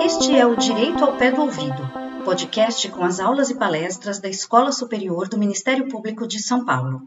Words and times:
Este 0.00 0.36
é 0.36 0.46
o 0.46 0.56
Direito 0.56 1.04
ao 1.04 1.16
Pé 1.16 1.30
do 1.30 1.42
Ouvido, 1.42 1.82
podcast 2.24 2.88
com 2.90 3.04
as 3.04 3.20
aulas 3.20 3.50
e 3.50 3.54
palestras 3.54 4.18
da 4.18 4.28
Escola 4.28 4.72
Superior 4.72 5.28
do 5.28 5.38
Ministério 5.38 5.88
Público 5.88 6.26
de 6.26 6.42
São 6.42 6.64
Paulo. 6.64 7.02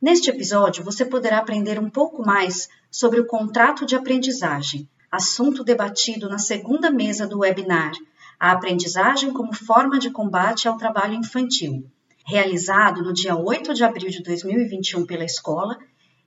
Neste 0.00 0.30
episódio, 0.30 0.84
você 0.84 1.04
poderá 1.04 1.38
aprender 1.38 1.78
um 1.78 1.90
pouco 1.90 2.24
mais 2.24 2.68
sobre 2.90 3.20
o 3.20 3.26
contrato 3.26 3.84
de 3.84 3.94
aprendizagem, 3.94 4.88
assunto 5.10 5.62
debatido 5.62 6.28
na 6.28 6.38
segunda 6.38 6.90
mesa 6.90 7.26
do 7.26 7.40
webinar 7.40 7.92
A 8.40 8.52
Aprendizagem 8.52 9.32
como 9.32 9.52
Forma 9.52 9.98
de 9.98 10.10
Combate 10.10 10.66
ao 10.66 10.76
Trabalho 10.76 11.14
Infantil, 11.14 11.90
realizado 12.26 13.02
no 13.02 13.12
dia 13.12 13.36
8 13.36 13.74
de 13.74 13.84
abril 13.84 14.10
de 14.10 14.22
2021 14.22 15.06
pela 15.06 15.24
escola, 15.24 15.78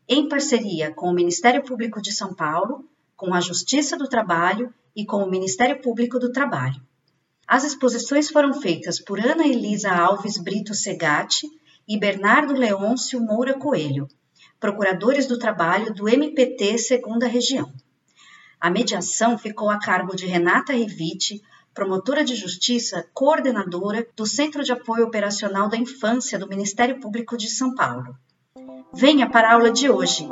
em 0.07 0.27
parceria 0.27 0.93
com 0.93 1.07
o 1.09 1.13
Ministério 1.13 1.63
Público 1.63 2.01
de 2.01 2.11
São 2.11 2.33
Paulo, 2.33 2.87
com 3.15 3.33
a 3.33 3.41
Justiça 3.41 3.97
do 3.97 4.07
Trabalho 4.07 4.73
e 4.95 5.05
com 5.05 5.17
o 5.17 5.29
Ministério 5.29 5.81
Público 5.81 6.19
do 6.19 6.31
Trabalho. 6.31 6.81
As 7.47 7.63
exposições 7.63 8.29
foram 8.29 8.53
feitas 8.53 8.99
por 8.99 9.19
Ana 9.19 9.47
Elisa 9.47 9.91
Alves 9.91 10.37
Brito 10.37 10.73
Segatti 10.73 11.47
e 11.87 11.97
Bernardo 11.97 12.53
Leôncio 12.53 13.21
Moura 13.21 13.53
Coelho, 13.53 14.07
procuradores 14.59 15.27
do 15.27 15.37
trabalho 15.37 15.93
do 15.93 16.09
MPT 16.09 16.77
Segunda 16.79 17.27
Região. 17.27 17.71
A 18.59 18.69
mediação 18.69 19.37
ficou 19.37 19.69
a 19.69 19.77
cargo 19.77 20.15
de 20.15 20.25
Renata 20.25 20.73
Rivite, 20.73 21.41
promotora 21.75 22.23
de 22.23 22.35
justiça, 22.35 23.05
coordenadora 23.13 24.07
do 24.15 24.25
Centro 24.25 24.63
de 24.63 24.71
Apoio 24.71 25.05
Operacional 25.05 25.67
da 25.67 25.75
Infância 25.75 26.39
do 26.39 26.47
Ministério 26.47 27.01
Público 27.01 27.35
de 27.37 27.49
São 27.49 27.75
Paulo. 27.75 28.15
Venha 28.93 29.29
para 29.29 29.49
a 29.49 29.53
aula 29.55 29.71
de 29.71 29.89
hoje. 29.89 30.25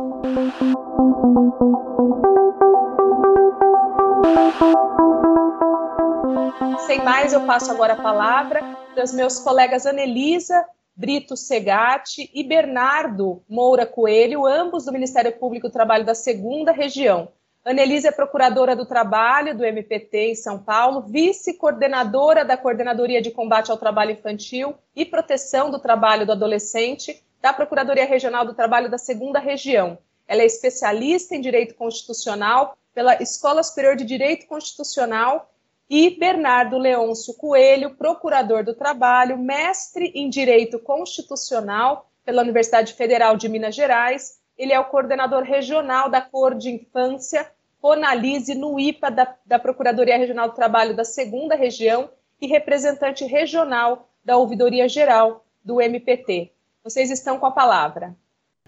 Sem 6.87 7.03
mais, 7.03 7.33
eu 7.33 7.45
passo 7.45 7.69
agora 7.71 7.93
a 7.93 8.01
palavra 8.01 8.63
para 8.93 9.03
os 9.03 9.13
meus 9.13 9.37
colegas 9.39 9.85
Anelisa 9.85 10.65
Brito 10.95 11.35
Segatti 11.35 12.31
e 12.33 12.43
Bernardo 12.43 13.43
Moura 13.49 13.85
Coelho, 13.85 14.45
ambos 14.45 14.85
do 14.85 14.93
Ministério 14.93 15.37
Público 15.37 15.67
do 15.67 15.73
Trabalho 15.73 16.05
da 16.05 16.15
Segunda 16.15 16.71
Região. 16.71 17.29
Anelise 17.65 18.07
é 18.07 18.11
procuradora 18.11 18.75
do 18.75 18.85
Trabalho 18.85 19.55
do 19.55 19.63
MPT 19.63 20.31
em 20.31 20.35
São 20.35 20.59
Paulo, 20.59 21.01
vice-coordenadora 21.01 22.43
da 22.43 22.57
Coordenadoria 22.57 23.21
de 23.21 23.31
Combate 23.31 23.71
ao 23.71 23.77
Trabalho 23.77 24.11
Infantil 24.11 24.75
e 24.93 25.05
Proteção 25.05 25.71
do 25.71 25.79
Trabalho 25.79 26.25
do 26.25 26.33
Adolescente 26.33 27.23
da 27.41 27.53
Procuradoria 27.53 28.05
Regional 28.05 28.45
do 28.45 28.53
Trabalho 28.53 28.91
da 28.91 28.97
Segunda 28.97 29.39
Região. 29.39 29.97
Ela 30.27 30.41
é 30.41 30.45
especialista 30.45 31.35
em 31.35 31.41
Direito 31.41 31.73
Constitucional 31.75 32.77
pela 32.93 33.21
Escola 33.23 33.63
Superior 33.63 33.95
de 33.95 34.03
Direito 34.03 34.45
Constitucional 34.45 35.49
e 35.89 36.17
Bernardo 36.19 36.77
Leôncio 36.77 37.33
Coelho, 37.35 37.95
procurador 37.95 38.65
do 38.65 38.73
trabalho, 38.73 39.37
mestre 39.37 40.11
em 40.13 40.29
Direito 40.29 40.79
Constitucional 40.79 42.09
pela 42.25 42.41
Universidade 42.41 42.93
Federal 42.93 43.37
de 43.37 43.47
Minas 43.47 43.73
Gerais. 43.73 44.42
Ele 44.57 44.73
é 44.73 44.79
o 44.79 44.85
coordenador 44.85 45.43
regional 45.43 46.09
da 46.09 46.21
Cor 46.21 46.55
de 46.55 46.69
Infância, 46.69 47.47
Conalise 47.81 48.55
no 48.55 48.79
IPA 48.79 49.11
da, 49.11 49.35
da 49.45 49.59
Procuradoria 49.59 50.17
Regional 50.17 50.49
do 50.49 50.55
Trabalho 50.55 50.95
da 50.95 51.03
Segunda 51.03 51.55
Região 51.55 52.09
e 52.39 52.47
representante 52.47 53.25
regional 53.25 54.07
da 54.23 54.37
Ouvidoria 54.37 54.87
Geral 54.87 55.43
do 55.63 55.81
MPT. 55.81 56.51
Vocês 56.83 57.11
estão 57.11 57.37
com 57.37 57.45
a 57.45 57.51
palavra. 57.51 58.15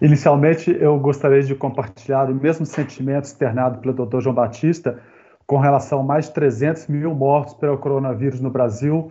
Inicialmente, 0.00 0.70
eu 0.70 0.98
gostaria 0.98 1.42
de 1.42 1.54
compartilhar 1.54 2.30
o 2.30 2.34
mesmo 2.34 2.66
sentimento 2.66 3.24
externado 3.24 3.78
pelo 3.78 4.06
Dr. 4.06 4.20
João 4.20 4.34
Batista 4.34 5.02
com 5.46 5.58
relação 5.58 6.00
a 6.00 6.02
mais 6.02 6.26
de 6.26 6.34
300 6.34 6.86
mil 6.88 7.14
mortos 7.14 7.54
pelo 7.54 7.78
coronavírus 7.78 8.40
no 8.40 8.50
Brasil. 8.50 9.10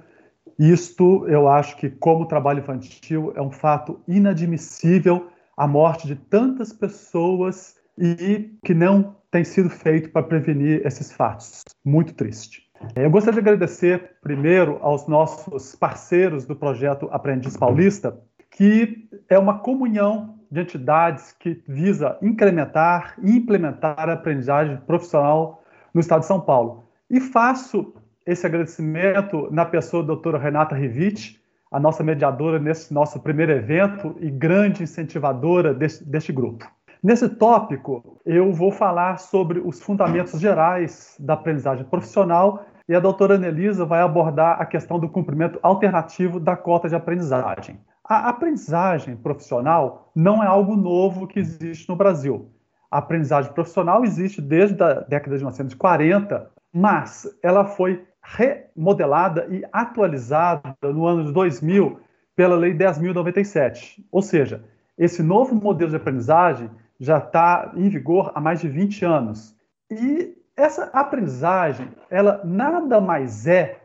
Isto, 0.59 1.27
eu 1.27 1.47
acho 1.47 1.77
que, 1.77 1.89
como 1.89 2.27
trabalho 2.27 2.59
infantil, 2.59 3.33
é 3.35 3.41
um 3.41 3.51
fato 3.51 3.99
inadmissível 4.07 5.29
a 5.55 5.67
morte 5.67 6.07
de 6.07 6.15
tantas 6.15 6.73
pessoas 6.73 7.75
e 7.97 8.51
que 8.63 8.73
não 8.73 9.15
tem 9.31 9.43
sido 9.43 9.69
feito 9.69 10.09
para 10.11 10.23
prevenir 10.23 10.85
esses 10.85 11.11
fatos. 11.11 11.63
Muito 11.83 12.13
triste. 12.13 12.63
Eu 12.95 13.09
gostaria 13.09 13.41
de 13.41 13.47
agradecer 13.47 14.17
primeiro 14.21 14.77
aos 14.81 15.07
nossos 15.07 15.75
parceiros 15.75 16.45
do 16.45 16.55
projeto 16.55 17.07
Aprendiz 17.11 17.55
Paulista, 17.55 18.17
que 18.51 19.09
é 19.29 19.39
uma 19.39 19.59
comunhão 19.59 20.39
de 20.51 20.61
entidades 20.61 21.31
que 21.31 21.61
visa 21.67 22.17
incrementar 22.21 23.15
e 23.21 23.31
implementar 23.31 24.09
a 24.09 24.13
aprendizagem 24.13 24.77
profissional 24.85 25.63
no 25.93 26.01
estado 26.01 26.21
de 26.21 26.27
São 26.27 26.39
Paulo. 26.39 26.85
E 27.09 27.19
faço 27.19 27.93
esse 28.25 28.45
agradecimento 28.45 29.49
na 29.51 29.65
pessoa 29.65 30.03
da 30.03 30.07
doutora 30.07 30.37
Renata 30.37 30.75
Rivite, 30.75 31.41
a 31.75 31.79
nossa 31.79 32.01
mediadora 32.01 32.57
nesse 32.57 32.93
nosso 32.93 33.19
primeiro 33.19 33.51
evento 33.51 34.15
e 34.21 34.31
grande 34.31 34.81
incentivadora 34.81 35.73
deste, 35.73 36.05
deste 36.05 36.31
grupo. 36.31 36.65
Nesse 37.03 37.27
tópico, 37.27 38.17
eu 38.25 38.53
vou 38.53 38.71
falar 38.71 39.19
sobre 39.19 39.59
os 39.59 39.81
fundamentos 39.81 40.39
gerais 40.39 41.17
da 41.19 41.33
aprendizagem 41.33 41.83
profissional 41.83 42.65
e 42.87 42.95
a 42.95 42.99
doutora 43.01 43.35
Anelisa 43.35 43.85
vai 43.85 43.99
abordar 43.99 44.61
a 44.61 44.65
questão 44.65 44.97
do 44.97 45.09
cumprimento 45.09 45.59
alternativo 45.61 46.39
da 46.39 46.55
cota 46.55 46.87
de 46.87 46.95
aprendizagem. 46.95 47.77
A 48.07 48.29
aprendizagem 48.29 49.17
profissional 49.17 50.09
não 50.15 50.41
é 50.41 50.47
algo 50.47 50.77
novo 50.77 51.27
que 51.27 51.39
existe 51.39 51.89
no 51.89 51.97
Brasil. 51.97 52.49
A 52.89 52.99
aprendizagem 52.99 53.51
profissional 53.51 54.05
existe 54.05 54.41
desde 54.41 54.81
a 54.81 55.01
década 55.01 55.35
de 55.35 55.43
1940, 55.43 56.49
mas 56.73 57.27
ela 57.43 57.65
foi 57.65 58.01
remodelada 58.25 59.47
e 59.49 59.63
atualizada 59.71 60.75
no 60.81 61.05
ano 61.05 61.25
de 61.25 61.31
2000 61.31 61.99
pela 62.35 62.55
Lei 62.55 62.73
10.097. 62.73 64.03
Ou 64.11 64.21
seja, 64.21 64.63
esse 64.97 65.21
novo 65.21 65.53
modelo 65.55 65.91
de 65.91 65.97
aprendizagem 65.97 66.69
já 66.99 67.17
está 67.17 67.71
em 67.75 67.87
vigor 67.87 68.31
há 68.33 68.41
mais 68.41 68.61
de 68.61 68.67
20 68.67 69.05
anos. 69.05 69.55
E 69.91 70.35
essa 70.57 70.85
aprendizagem, 70.85 71.89
ela 72.09 72.41
nada 72.43 72.99
mais 72.99 73.45
é 73.45 73.79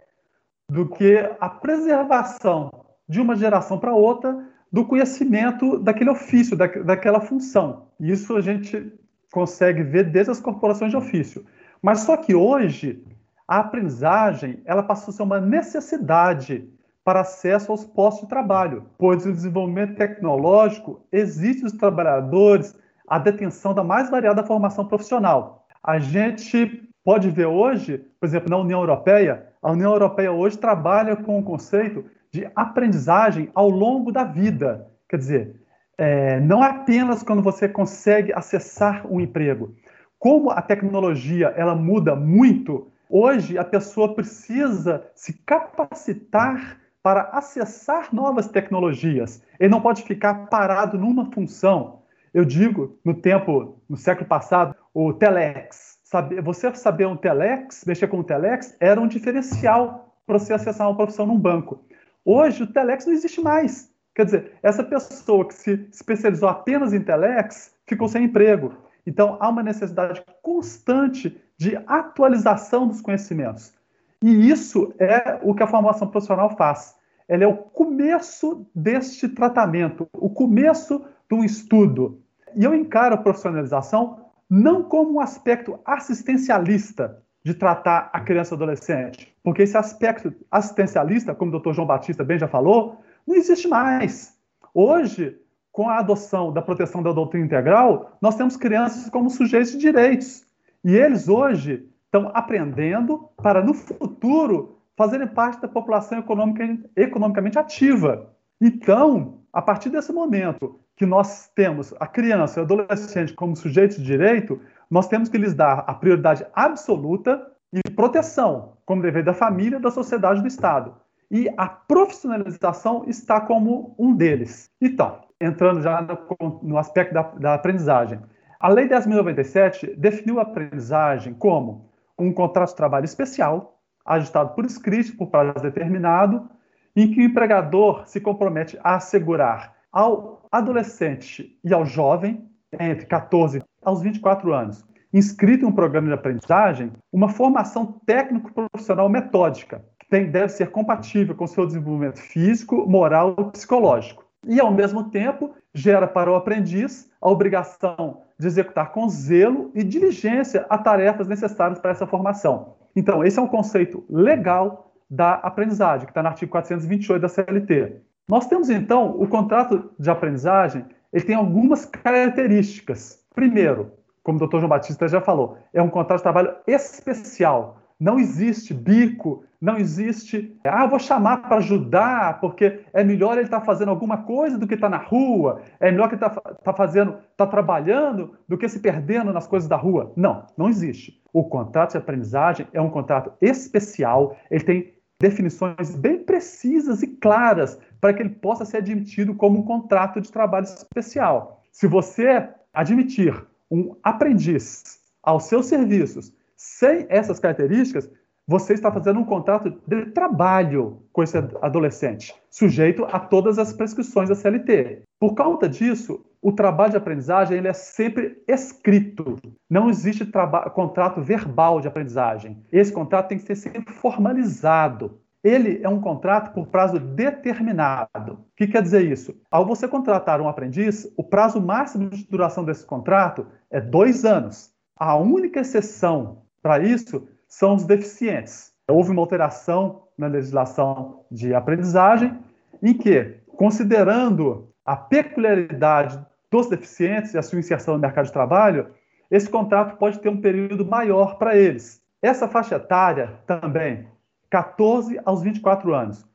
do 0.71 0.89
que 0.89 1.19
a 1.41 1.49
preservação 1.49 2.71
de 3.09 3.21
uma 3.21 3.35
geração 3.35 3.79
para 3.79 3.93
outra 3.93 4.47
do 4.73 4.87
conhecimento 4.87 5.79
daquele 5.81 6.11
ofício, 6.11 6.57
da, 6.57 6.67
daquela 6.67 7.21
função. 7.21 7.89
Isso 7.99 8.37
a 8.37 8.41
gente 8.41 8.93
consegue 9.33 9.83
ver 9.83 10.05
desde 10.05 10.31
as 10.31 10.41
corporações 10.41 10.93
de 10.93 10.97
ofício. 10.97 11.45
Mas 11.83 12.01
só 12.01 12.17
que 12.17 12.35
hoje 12.35 13.03
a 13.51 13.59
aprendizagem 13.59 14.63
ela 14.65 14.81
passou 14.81 15.11
a 15.11 15.17
ser 15.17 15.23
uma 15.25 15.41
necessidade 15.41 16.69
para 17.03 17.23
acesso 17.23 17.73
aos 17.73 17.85
postos 17.85 18.23
de 18.23 18.29
trabalho, 18.29 18.87
pois 18.97 19.27
o 19.27 19.33
desenvolvimento 19.33 19.97
tecnológico 19.97 21.05
exige 21.11 21.63
dos 21.63 21.73
trabalhadores 21.73 22.79
a 23.09 23.19
detenção 23.19 23.75
da 23.75 23.83
mais 23.83 24.09
variada 24.09 24.45
formação 24.45 24.87
profissional. 24.87 25.67
A 25.83 25.99
gente 25.99 26.89
pode 27.05 27.29
ver 27.29 27.47
hoje, 27.47 27.99
por 28.21 28.27
exemplo, 28.27 28.49
na 28.49 28.59
União 28.59 28.79
Europeia, 28.79 29.49
a 29.61 29.73
União 29.73 29.91
Europeia 29.91 30.31
hoje 30.31 30.57
trabalha 30.57 31.17
com 31.17 31.37
o 31.37 31.43
conceito 31.43 32.05
de 32.31 32.49
aprendizagem 32.55 33.51
ao 33.53 33.69
longo 33.69 34.13
da 34.13 34.23
vida. 34.23 34.87
Quer 35.09 35.17
dizer, 35.17 35.61
é, 35.99 36.39
não 36.39 36.63
apenas 36.63 37.25
quando 37.25 37.43
você 37.43 37.69
consegue 37.69 38.33
acessar 38.33 39.05
um 39.11 39.21
emprego. 39.21 39.75
Como 40.21 40.51
a 40.51 40.63
tecnologia 40.63 41.49
ela 41.57 41.75
muda 41.75 42.15
muito, 42.15 42.93
hoje 43.11 43.59
a 43.59 43.65
pessoa 43.65 44.15
precisa 44.15 45.07
se 45.15 45.35
capacitar 45.45 46.79
para 47.03 47.23
acessar 47.33 48.15
novas 48.15 48.49
tecnologias. 48.49 49.43
Ele 49.59 49.71
não 49.71 49.81
pode 49.81 50.03
ficar 50.03 50.47
parado 50.47 50.99
numa 50.99 51.31
função. 51.33 52.03
Eu 52.33 52.45
digo, 52.45 52.99
no 53.05 53.15
tempo, 53.15 53.83
no 53.89 53.97
século 53.97 54.29
passado, 54.29 54.75
o 54.95 55.13
telex. 55.13 55.99
Você 56.43 56.75
saber 56.75 57.07
um 57.07 57.17
telex, 57.17 57.85
mexer 57.87 58.09
com 58.09 58.19
um 58.19 58.23
telex, 58.23 58.77
era 58.81 59.01
um 59.01 59.07
diferencial 59.07 60.17
para 60.27 60.39
você 60.39 60.53
acessar 60.53 60.89
uma 60.89 60.97
profissão 60.97 61.27
num 61.27 61.39
banco. 61.39 61.85
Hoje, 62.25 62.63
o 62.63 62.67
Telex 62.67 63.07
não 63.07 63.13
existe 63.13 63.41
mais. 63.41 63.91
Quer 64.15 64.25
dizer, 64.25 64.53
essa 64.63 64.85
pessoa 64.85 65.47
que 65.47 65.55
se 65.55 65.89
especializou 65.93 66.49
apenas 66.49 66.93
em 66.93 67.01
Telex 67.01 67.75
ficou 67.87 68.09
sem 68.09 68.25
emprego. 68.25 68.75
Então, 69.07 69.37
há 69.41 69.49
uma 69.49 69.63
necessidade 69.63 70.23
constante 70.43 71.37
de 71.61 71.77
atualização 71.87 72.89
dos 72.89 73.03
conhecimentos. 73.03 73.75
E 74.23 74.51
isso 74.51 74.95
é 74.99 75.39
o 75.43 75.55
que 75.55 75.63
a 75.63 75.67
formação 75.67 76.09
profissional 76.09 76.57
faz. 76.57 76.97
Ela 77.29 77.45
é 77.45 77.47
o 77.47 77.55
começo 77.55 78.67
deste 78.75 79.29
tratamento, 79.29 80.09
o 80.15 80.31
começo 80.31 81.05
de 81.29 81.37
um 81.37 81.45
estudo. 81.45 82.23
E 82.57 82.65
eu 82.65 82.75
encaro 82.75 83.15
a 83.15 83.19
profissionalização 83.19 84.25
não 84.49 84.83
como 84.83 85.13
um 85.13 85.21
aspecto 85.21 85.79
assistencialista, 85.85 87.23
de 87.45 87.55
tratar 87.55 88.11
a 88.13 88.21
criança 88.21 88.55
e 88.55 88.57
adolescente. 88.57 89.35
Porque 89.43 89.63
esse 89.63 89.77
aspecto 89.77 90.33
assistencialista, 90.51 91.35
como 91.35 91.51
o 91.51 91.53
doutor 91.53 91.75
João 91.75 91.87
Batista 91.87 92.25
bem 92.25 92.39
já 92.39 92.49
falou, 92.49 93.01
não 93.27 93.35
existe 93.35 93.69
mais. 93.69 94.35
Hoje, 94.75 95.39
com 95.71 95.89
a 95.89 95.99
adoção 95.99 96.53
da 96.53 96.63
proteção 96.63 97.03
da 97.03 97.13
doutrina 97.13 97.45
integral, 97.45 98.17
nós 98.21 98.35
temos 98.35 98.57
crianças 98.57 99.09
como 99.11 99.31
sujeitos 99.31 99.73
de 99.73 99.79
direitos. 99.79 100.45
E 100.85 100.97
eles 100.97 101.29
hoje 101.29 101.87
estão 102.05 102.31
aprendendo 102.35 103.29
para, 103.37 103.63
no 103.63 103.75
futuro, 103.75 104.79
fazerem 104.97 105.27
parte 105.27 105.63
da 105.63 105.69
população 105.69 106.19
economica, 106.19 106.91
economicamente 106.97 107.59
ativa. 107.59 108.31
Então, 108.61 109.41
a 109.53 109.63
partir 109.63 109.91
desse 109.91 110.13
momento 110.13 110.81
que 110.97 111.07
nós 111.07 111.49
temos 111.55 111.95
a 111.99 112.07
criança 112.07 112.59
e 112.59 112.63
o 112.63 112.65
adolescente 112.65 113.33
como 113.33 113.57
sujeitos 113.57 113.97
de 113.97 114.05
direito, 114.05 114.61
nós 114.91 115.09
temos 115.09 115.29
que 115.29 115.39
lhes 115.39 115.55
dar 115.55 115.85
a 115.87 115.95
prioridade 115.95 116.45
absoluta 116.53 117.51
e 117.73 117.91
proteção, 117.91 118.75
como 118.85 119.01
dever 119.01 119.25
da 119.25 119.33
família, 119.33 119.79
da 119.79 119.91
sociedade 119.91 120.41
e 120.41 120.43
do 120.43 120.49
Estado. 120.49 120.95
E 121.31 121.49
a 121.57 121.69
profissionalização 121.69 123.05
está 123.07 123.41
como 123.41 123.95
um 123.99 124.15
deles. 124.15 124.69
Então, 124.81 125.21
entrando 125.41 125.81
já 125.81 126.03
no, 126.03 126.61
no 126.63 126.77
aspecto 126.77 127.15
da, 127.15 127.23
da 127.23 127.55
aprendizagem. 127.55 128.19
A 128.61 128.69
Lei 128.69 128.87
10.097 128.87 129.97
definiu 129.97 130.39
a 130.39 130.43
aprendizagem 130.43 131.33
como 131.33 131.89
um 132.19 132.31
contrato 132.31 132.69
de 132.69 132.77
trabalho 132.77 133.07
especial, 133.07 133.81
ajustado 134.05 134.55
por 134.55 134.67
escrito, 134.67 135.17
por 135.17 135.29
prazo 135.29 135.63
determinado, 135.63 136.47
em 136.95 137.11
que 137.11 137.21
o 137.21 137.25
empregador 137.25 138.07
se 138.07 138.21
compromete 138.21 138.79
a 138.85 138.97
assegurar 138.97 139.75
ao 139.91 140.47
adolescente 140.53 141.59
e 141.65 141.73
ao 141.73 141.87
jovem, 141.87 142.47
entre 142.79 143.07
14 143.07 143.63
aos 143.83 144.03
24 144.03 144.53
anos, 144.53 144.85
inscrito 145.11 145.65
em 145.65 145.69
um 145.69 145.73
programa 145.73 146.09
de 146.09 146.13
aprendizagem, 146.13 146.93
uma 147.11 147.31
formação 147.31 147.99
técnico-profissional 148.05 149.09
metódica, 149.09 149.83
que 149.99 150.07
tem, 150.07 150.31
deve 150.31 150.51
ser 150.51 150.71
compatível 150.71 151.35
com 151.35 151.47
seu 151.47 151.67
desenvolvimento 151.67 152.21
físico, 152.21 152.87
moral 152.87 153.35
e 153.39 153.53
psicológico. 153.53 154.20
E, 154.47 154.59
ao 154.61 154.73
mesmo 154.73 155.11
tempo, 155.11 155.55
gera 155.75 156.07
para 156.07 156.31
o 156.31 156.35
aprendiz 156.35 157.11
a 157.21 157.29
obrigação 157.29 158.23
de 158.39 158.47
executar 158.47 158.93
com 158.93 159.09
zelo 159.09 159.71
e 159.75 159.85
diligência 159.85 160.67
as 160.69 160.83
tarefas 160.83 161.29
necessárias 161.29 161.79
para 161.79 161.91
essa 161.91 162.07
formação. 162.07 162.75
Então, 162.97 163.25
esse 163.25 163.39
é 163.39 163.43
um 163.43 163.47
conceito 163.47 164.05
legal 164.09 164.93
da 165.09 165.35
aprendizagem, 165.35 166.07
que 166.07 166.13
está 166.13 166.23
no 166.23 166.29
artigo 166.29 166.53
428 166.53 167.21
da 167.21 167.29
CLT. 167.29 167.97
Nós 168.29 168.47
temos, 168.47 168.71
então, 168.71 169.11
o 169.21 169.27
contrato 169.27 169.91
de 169.99 170.09
aprendizagem, 170.09 170.87
ele 171.13 171.25
tem 171.25 171.35
algumas 171.35 171.85
características. 171.85 173.25
Primeiro, 173.35 173.93
como 174.23 174.39
o 174.39 174.47
Dr. 174.47 174.59
João 174.59 174.69
Batista 174.69 175.09
já 175.09 175.21
falou, 175.21 175.59
é 175.75 175.83
um 175.83 175.91
contrato 175.91 176.19
de 176.19 176.23
trabalho 176.23 176.55
especial. 176.67 177.80
Não 178.01 178.19
existe 178.19 178.73
bico, 178.73 179.45
não 179.61 179.77
existe, 179.77 180.59
ah, 180.65 180.87
vou 180.87 180.99
chamar 180.99 181.43
para 181.43 181.59
ajudar, 181.59 182.41
porque 182.41 182.81
é 182.95 183.05
melhor 183.05 183.35
ele 183.35 183.43
estar 183.43 183.61
tá 183.61 183.67
fazendo 183.67 183.91
alguma 183.91 184.23
coisa 184.23 184.57
do 184.57 184.67
que 184.67 184.73
estar 184.73 184.89
tá 184.89 184.97
na 184.97 185.05
rua, 185.05 185.61
é 185.79 185.91
melhor 185.91 186.09
que 186.09 186.15
ele 186.15 186.25
está 186.25 186.41
tá 186.41 186.73
fazendo, 186.73 187.19
está 187.31 187.47
trabalhando 187.47 188.39
do 188.49 188.57
que 188.57 188.67
se 188.71 188.79
perdendo 188.79 189.35
nas 189.35 189.47
coisas 189.47 189.69
da 189.69 189.77
rua. 189.77 190.15
Não, 190.17 190.47
não 190.57 190.71
existe. 190.71 191.21
O 191.31 191.45
contrato 191.45 191.91
de 191.91 191.99
aprendizagem 191.99 192.67
é 192.73 192.81
um 192.81 192.89
contrato 192.89 193.33
especial, 193.43 194.35
ele 194.51 194.65
tem 194.65 194.95
definições 195.21 195.95
bem 195.95 196.25
precisas 196.25 197.03
e 197.03 197.07
claras 197.07 197.79
para 198.01 198.15
que 198.15 198.23
ele 198.23 198.31
possa 198.31 198.65
ser 198.65 198.79
admitido 198.79 199.35
como 199.35 199.59
um 199.59 199.63
contrato 199.63 200.23
de 200.23 200.33
trabalho 200.33 200.65
especial. 200.65 201.63
Se 201.71 201.87
você 201.87 202.49
admitir 202.73 203.45
um 203.71 203.95
aprendiz 204.03 204.99
aos 205.23 205.45
seus 205.45 205.67
serviços 205.67 206.33
sem 206.61 207.07
essas 207.09 207.41
características, 207.41 208.11
você 208.47 208.75
está 208.75 208.93
fazendo 208.93 209.19
um 209.19 209.25
contrato 209.25 209.81
de 209.87 210.07
trabalho 210.07 211.03
com 211.11 211.23
esse 211.23 211.39
adolescente, 211.63 212.35
sujeito 212.51 213.07
a 213.07 213.19
todas 213.19 213.59
as 213.59 213.73
prescrições 213.73 214.29
da 214.29 214.35
CLT. 214.35 215.03
Por 215.19 215.35
conta 215.35 215.67
disso, 215.67 216.23
o 216.43 216.53
trabalho 216.53 216.91
de 216.91 216.97
aprendizagem 216.99 217.57
ele 217.57 217.69
é 217.69 217.73
sempre 217.73 218.43
escrito. 218.47 219.39
Não 219.71 219.89
existe 219.89 220.31
contrato 220.75 221.23
verbal 221.23 221.81
de 221.81 221.89
aprendizagem. 221.89 222.63
Esse 222.71 222.93
contrato 222.93 223.29
tem 223.29 223.39
que 223.39 223.45
ser 223.45 223.57
sempre 223.57 223.95
formalizado. 223.95 225.19
Ele 225.43 225.81
é 225.83 225.89
um 225.89 226.01
contrato 226.01 226.53
por 226.53 226.67
prazo 226.67 226.99
determinado. 226.99 228.33
O 228.33 228.45
que 228.55 228.67
quer 228.67 228.83
dizer 228.83 229.11
isso? 229.11 229.35
Ao 229.51 229.65
você 229.65 229.89
contratar 229.89 230.43
um 230.43 230.49
aprendiz, 230.49 231.11
o 231.17 231.25
prazo 231.25 231.59
máximo 231.59 232.11
de 232.11 232.27
duração 232.29 232.65
desse 232.67 232.85
contrato 232.85 233.47
é 233.71 233.81
dois 233.81 234.27
anos. 234.27 234.71
A 234.95 235.17
única 235.17 235.61
exceção 235.61 236.43
para 236.63 236.79
isso 236.81 237.27
são 237.49 237.75
os 237.75 237.85
deficientes. 237.85 238.73
Houve 238.89 239.11
uma 239.11 239.23
alteração 239.23 240.03
na 240.17 240.27
legislação 240.27 241.25
de 241.31 241.55
aprendizagem 241.55 242.39
em 242.83 242.95
que, 242.95 243.37
considerando 243.57 244.69
a 244.85 244.97
peculiaridade 244.97 246.19
dos 246.51 246.69
deficientes 246.69 247.35
e 247.35 247.39
a 247.39 247.43
sua 247.43 247.59
inserção 247.59 247.95
no 247.95 248.01
mercado 248.01 248.27
de 248.27 248.33
trabalho, 248.33 248.89
esse 249.31 249.49
contrato 249.49 249.97
pode 249.97 250.19
ter 250.19 250.29
um 250.29 250.41
período 250.41 250.85
maior 250.85 251.39
para 251.39 251.57
eles. 251.57 252.03
Essa 252.21 252.49
faixa 252.49 252.77
etária 252.77 253.39
também, 253.47 254.07
14 254.51 255.21
aos 255.25 255.43
24 255.43 255.95
anos. 255.95 256.29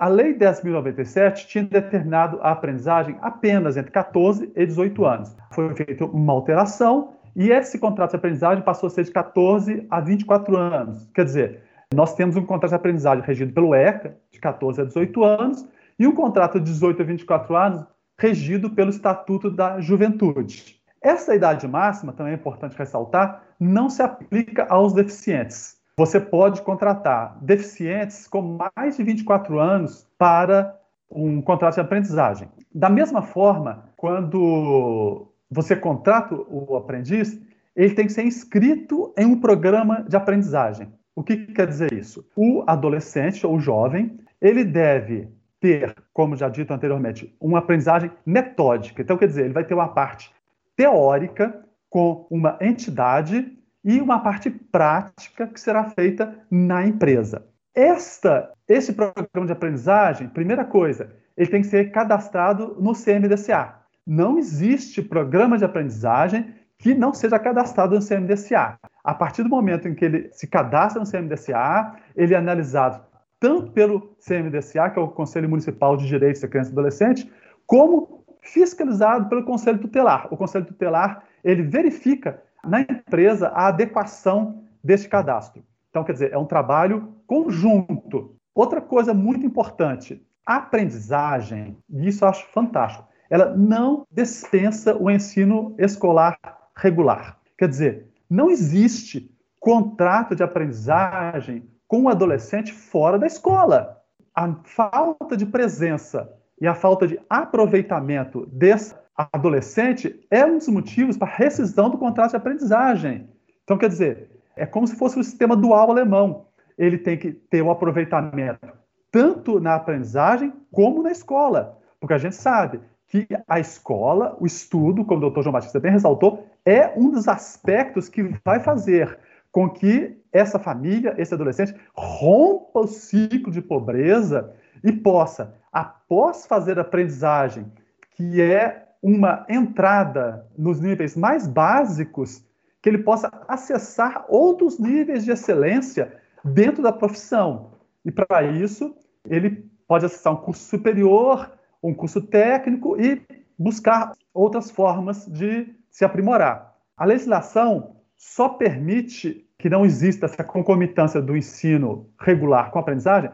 A 0.00 0.06
Lei 0.06 0.34
10.097 0.34 1.46
tinha 1.46 1.64
determinado 1.64 2.38
a 2.40 2.52
aprendizagem 2.52 3.16
apenas 3.20 3.76
entre 3.76 3.90
14 3.90 4.50
e 4.54 4.66
18 4.66 5.04
anos. 5.04 5.36
Foi 5.52 5.74
feita 5.74 6.04
uma 6.04 6.32
alteração 6.32 7.14
e 7.36 7.50
esse 7.50 7.78
contrato 7.78 8.10
de 8.10 8.16
aprendizagem 8.16 8.62
passou 8.62 8.86
a 8.86 8.90
ser 8.90 9.04
de 9.04 9.10
14 9.10 9.86
a 9.90 10.00
24 10.00 10.56
anos. 10.56 11.10
Quer 11.14 11.24
dizer, 11.24 11.62
nós 11.92 12.14
temos 12.14 12.36
um 12.36 12.44
contrato 12.44 12.70
de 12.70 12.76
aprendizagem 12.76 13.24
regido 13.24 13.52
pelo 13.52 13.74
ECA, 13.74 14.16
de 14.30 14.40
14 14.40 14.80
a 14.80 14.84
18 14.84 15.24
anos, 15.24 15.66
e 15.98 16.06
um 16.06 16.14
contrato 16.14 16.58
de 16.58 16.66
18 16.66 17.02
a 17.02 17.04
24 17.04 17.56
anos 17.56 17.84
regido 18.18 18.70
pelo 18.70 18.90
Estatuto 18.90 19.50
da 19.50 19.80
Juventude. 19.80 20.80
Essa 21.02 21.34
idade 21.34 21.68
máxima, 21.68 22.12
também 22.12 22.32
é 22.32 22.36
importante 22.36 22.76
ressaltar, 22.78 23.42
não 23.60 23.90
se 23.90 24.02
aplica 24.02 24.66
aos 24.68 24.92
deficientes. 24.92 25.76
Você 25.96 26.18
pode 26.18 26.62
contratar 26.62 27.36
deficientes 27.42 28.26
com 28.26 28.58
mais 28.74 28.96
de 28.96 29.02
24 29.02 29.58
anos 29.60 30.06
para 30.18 30.76
um 31.10 31.40
contrato 31.42 31.74
de 31.74 31.80
aprendizagem. 31.80 32.48
Da 32.74 32.88
mesma 32.88 33.22
forma, 33.22 33.84
quando 33.96 35.28
você 35.54 35.76
contrata 35.76 36.34
o 36.34 36.76
aprendiz, 36.76 37.40
ele 37.76 37.94
tem 37.94 38.06
que 38.06 38.12
ser 38.12 38.24
inscrito 38.24 39.14
em 39.16 39.24
um 39.24 39.40
programa 39.40 40.02
de 40.02 40.16
aprendizagem. 40.16 40.92
O 41.14 41.22
que 41.22 41.36
quer 41.46 41.68
dizer 41.68 41.92
isso? 41.92 42.28
O 42.34 42.64
adolescente 42.66 43.46
ou 43.46 43.60
jovem, 43.60 44.18
ele 44.40 44.64
deve 44.64 45.28
ter, 45.60 45.94
como 46.12 46.36
já 46.36 46.48
dito 46.48 46.72
anteriormente, 46.74 47.34
uma 47.40 47.60
aprendizagem 47.60 48.10
metódica. 48.26 49.00
Então, 49.00 49.16
quer 49.16 49.28
dizer, 49.28 49.44
ele 49.44 49.54
vai 49.54 49.64
ter 49.64 49.74
uma 49.74 49.88
parte 49.88 50.32
teórica 50.76 51.64
com 51.88 52.26
uma 52.28 52.58
entidade 52.60 53.56
e 53.84 54.00
uma 54.00 54.18
parte 54.18 54.50
prática 54.50 55.46
que 55.46 55.60
será 55.60 55.84
feita 55.84 56.36
na 56.50 56.84
empresa. 56.84 57.46
Esta, 57.72 58.50
esse 58.66 58.92
programa 58.92 59.46
de 59.46 59.52
aprendizagem, 59.52 60.28
primeira 60.28 60.64
coisa, 60.64 61.12
ele 61.36 61.50
tem 61.50 61.60
que 61.60 61.68
ser 61.68 61.92
cadastrado 61.92 62.76
no 62.80 62.92
CMDCA. 62.92 63.83
Não 64.06 64.38
existe 64.38 65.00
programa 65.00 65.56
de 65.56 65.64
aprendizagem 65.64 66.54
que 66.78 66.94
não 66.94 67.14
seja 67.14 67.38
cadastrado 67.38 67.94
no 67.94 68.06
CMDCA. 68.06 68.78
A 69.02 69.14
partir 69.14 69.42
do 69.42 69.48
momento 69.48 69.88
em 69.88 69.94
que 69.94 70.04
ele 70.04 70.28
se 70.32 70.46
cadastra 70.46 71.00
no 71.02 71.10
CMDCA, 71.10 71.96
ele 72.14 72.34
é 72.34 72.36
analisado 72.36 73.02
tanto 73.40 73.72
pelo 73.72 74.16
CMDCA, 74.26 74.90
que 74.90 74.98
é 74.98 75.02
o 75.02 75.08
Conselho 75.08 75.48
Municipal 75.48 75.96
de 75.96 76.06
Direitos 76.06 76.40
da 76.40 76.48
Criança 76.48 76.70
e 76.70 76.72
Adolescente, 76.72 77.30
como 77.66 78.24
fiscalizado 78.42 79.28
pelo 79.28 79.44
Conselho 79.44 79.78
Tutelar. 79.78 80.28
O 80.30 80.36
Conselho 80.36 80.64
Tutelar, 80.64 81.24
ele 81.42 81.62
verifica 81.62 82.42
na 82.64 82.80
empresa 82.80 83.48
a 83.48 83.68
adequação 83.68 84.64
deste 84.82 85.08
cadastro. 85.08 85.62
Então, 85.90 86.04
quer 86.04 86.12
dizer, 86.12 86.32
é 86.32 86.38
um 86.38 86.46
trabalho 86.46 87.14
conjunto. 87.26 88.36
Outra 88.54 88.80
coisa 88.80 89.14
muito 89.14 89.44
importante, 89.46 90.22
a 90.46 90.56
aprendizagem, 90.56 91.76
e 91.88 92.08
isso 92.08 92.24
eu 92.24 92.28
acho 92.28 92.46
fantástico, 92.46 93.06
ela 93.28 93.54
não 93.56 94.06
dispensa 94.10 94.96
o 94.96 95.10
ensino 95.10 95.74
escolar 95.78 96.38
regular. 96.76 97.38
Quer 97.56 97.68
dizer, 97.68 98.06
não 98.28 98.50
existe 98.50 99.30
contrato 99.60 100.34
de 100.34 100.42
aprendizagem 100.42 101.68
com 101.86 102.00
o 102.00 102.02
um 102.02 102.08
adolescente 102.08 102.72
fora 102.72 103.18
da 103.18 103.26
escola. 103.26 104.00
A 104.34 104.52
falta 104.64 105.36
de 105.36 105.46
presença 105.46 106.30
e 106.60 106.66
a 106.66 106.74
falta 106.74 107.06
de 107.06 107.18
aproveitamento 107.28 108.46
desse 108.46 108.94
adolescente 109.16 110.26
é 110.30 110.44
um 110.44 110.58
dos 110.58 110.68
motivos 110.68 111.16
para 111.16 111.28
a 111.28 111.36
rescisão 111.36 111.88
do 111.88 111.98
contrato 111.98 112.30
de 112.30 112.36
aprendizagem. 112.36 113.28
Então, 113.62 113.78
quer 113.78 113.88
dizer, 113.88 114.30
é 114.56 114.66
como 114.66 114.86
se 114.86 114.96
fosse 114.96 115.18
o 115.18 115.24
sistema 115.24 115.56
dual 115.56 115.90
alemão. 115.90 116.46
Ele 116.76 116.98
tem 116.98 117.16
que 117.16 117.32
ter 117.32 117.62
o 117.62 117.66
um 117.66 117.70
aproveitamento 117.70 118.84
tanto 119.14 119.60
na 119.60 119.76
aprendizagem 119.76 120.52
como 120.72 121.00
na 121.00 121.12
escola. 121.12 121.78
Porque 122.00 122.14
a 122.14 122.18
gente 122.18 122.34
sabe 122.34 122.80
que 123.06 123.26
a 123.46 123.60
escola, 123.60 124.36
o 124.40 124.46
estudo, 124.46 125.04
como 125.04 125.18
o 125.18 125.20
doutor 125.20 125.42
João 125.42 125.52
Batista 125.52 125.78
bem 125.78 125.92
ressaltou, 125.92 126.46
é 126.64 126.92
um 126.96 127.10
dos 127.10 127.28
aspectos 127.28 128.08
que 128.08 128.22
vai 128.44 128.60
fazer 128.60 129.18
com 129.52 129.70
que 129.70 130.18
essa 130.32 130.58
família, 130.58 131.14
esse 131.16 131.32
adolescente, 131.32 131.74
rompa 131.94 132.80
o 132.80 132.88
ciclo 132.88 133.52
de 133.52 133.62
pobreza 133.62 134.52
e 134.82 134.90
possa, 134.90 135.54
após 135.72 136.46
fazer 136.46 136.78
a 136.78 136.82
aprendizagem, 136.82 137.70
que 138.16 138.42
é 138.42 138.88
uma 139.00 139.46
entrada 139.48 140.46
nos 140.58 140.80
níveis 140.80 141.16
mais 141.16 141.46
básicos, 141.46 142.44
que 142.82 142.88
ele 142.88 142.98
possa 142.98 143.30
acessar 143.46 144.24
outros 144.28 144.78
níveis 144.78 145.24
de 145.24 145.30
excelência 145.30 146.12
dentro 146.44 146.82
da 146.82 146.92
profissão. 146.92 147.72
E 148.04 148.10
para 148.10 148.42
isso, 148.42 148.94
ele 149.28 149.70
pode 149.86 150.04
acessar 150.04 150.32
um 150.32 150.36
curso 150.36 150.68
superior, 150.68 151.50
um 151.84 151.92
curso 151.92 152.22
técnico 152.22 152.98
e 152.98 153.20
buscar 153.58 154.12
outras 154.32 154.70
formas 154.70 155.26
de 155.26 155.68
se 155.90 156.04
aprimorar. 156.04 156.74
A 156.96 157.04
legislação 157.04 157.96
só 158.16 158.48
permite 158.48 159.46
que 159.58 159.68
não 159.68 159.84
exista 159.84 160.24
essa 160.24 160.42
concomitância 160.42 161.20
do 161.20 161.36
ensino 161.36 162.08
regular 162.18 162.70
com 162.70 162.78
a 162.78 162.80
aprendizagem 162.80 163.30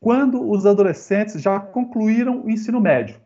quando 0.00 0.50
os 0.50 0.66
adolescentes 0.66 1.40
já 1.40 1.60
concluíram 1.60 2.44
o 2.44 2.50
ensino 2.50 2.80
médio, 2.80 3.20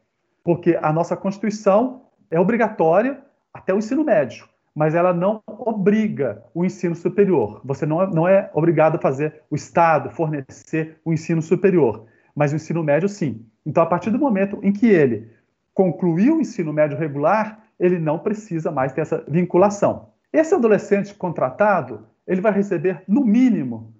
porque 0.44 0.78
a 0.80 0.92
nossa 0.92 1.16
Constituição 1.16 2.02
é 2.30 2.38
obrigatória 2.38 3.18
até 3.52 3.72
o 3.72 3.78
ensino 3.78 4.04
médio, 4.04 4.46
mas 4.74 4.94
ela 4.94 5.14
não 5.14 5.42
obriga 5.46 6.44
o 6.54 6.66
ensino 6.66 6.94
superior. 6.94 7.62
Você 7.64 7.86
não 7.86 8.02
é, 8.02 8.06
não 8.08 8.28
é 8.28 8.50
obrigado 8.52 8.96
a 8.96 9.00
fazer 9.00 9.40
o 9.50 9.54
Estado 9.54 10.10
fornecer 10.10 11.00
o 11.02 11.14
ensino 11.14 11.40
superior, 11.40 12.04
mas 12.34 12.52
o 12.52 12.56
ensino 12.56 12.84
médio 12.84 13.08
sim. 13.08 13.46
Então, 13.66 13.82
a 13.82 13.86
partir 13.86 14.10
do 14.10 14.18
momento 14.18 14.60
em 14.62 14.72
que 14.72 14.86
ele 14.86 15.28
concluiu 15.74 16.36
o 16.36 16.40
ensino 16.40 16.72
médio 16.72 16.96
regular, 16.96 17.64
ele 17.78 17.98
não 17.98 18.18
precisa 18.18 18.70
mais 18.70 18.92
ter 18.92 19.00
essa 19.00 19.24
vinculação. 19.26 20.10
Esse 20.32 20.54
adolescente 20.54 21.12
contratado, 21.12 22.06
ele 22.26 22.40
vai 22.40 22.52
receber, 22.52 23.02
no 23.08 23.24
mínimo, 23.24 23.92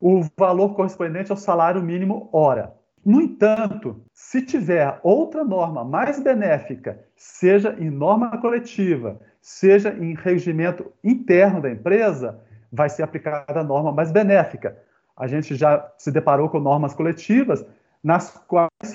o 0.00 0.22
valor 0.36 0.74
correspondente 0.74 1.30
ao 1.30 1.36
salário 1.36 1.80
mínimo 1.80 2.28
hora. 2.32 2.74
No 3.04 3.20
entanto, 3.20 4.02
se 4.12 4.42
tiver 4.42 4.98
outra 5.02 5.44
norma 5.44 5.84
mais 5.84 6.20
benéfica, 6.20 7.00
seja 7.16 7.76
em 7.78 7.90
norma 7.90 8.36
coletiva, 8.38 9.20
seja 9.40 9.90
em 9.90 10.14
regimento 10.14 10.92
interno 11.02 11.60
da 11.60 11.70
empresa, 11.70 12.40
vai 12.70 12.88
ser 12.88 13.02
aplicada 13.02 13.60
a 13.60 13.64
norma 13.64 13.92
mais 13.92 14.10
benéfica. 14.10 14.76
A 15.16 15.26
gente 15.26 15.54
já 15.54 15.88
se 15.96 16.10
deparou 16.10 16.48
com 16.48 16.58
normas 16.58 16.94
coletivas 16.94 17.64
nas 18.02 18.30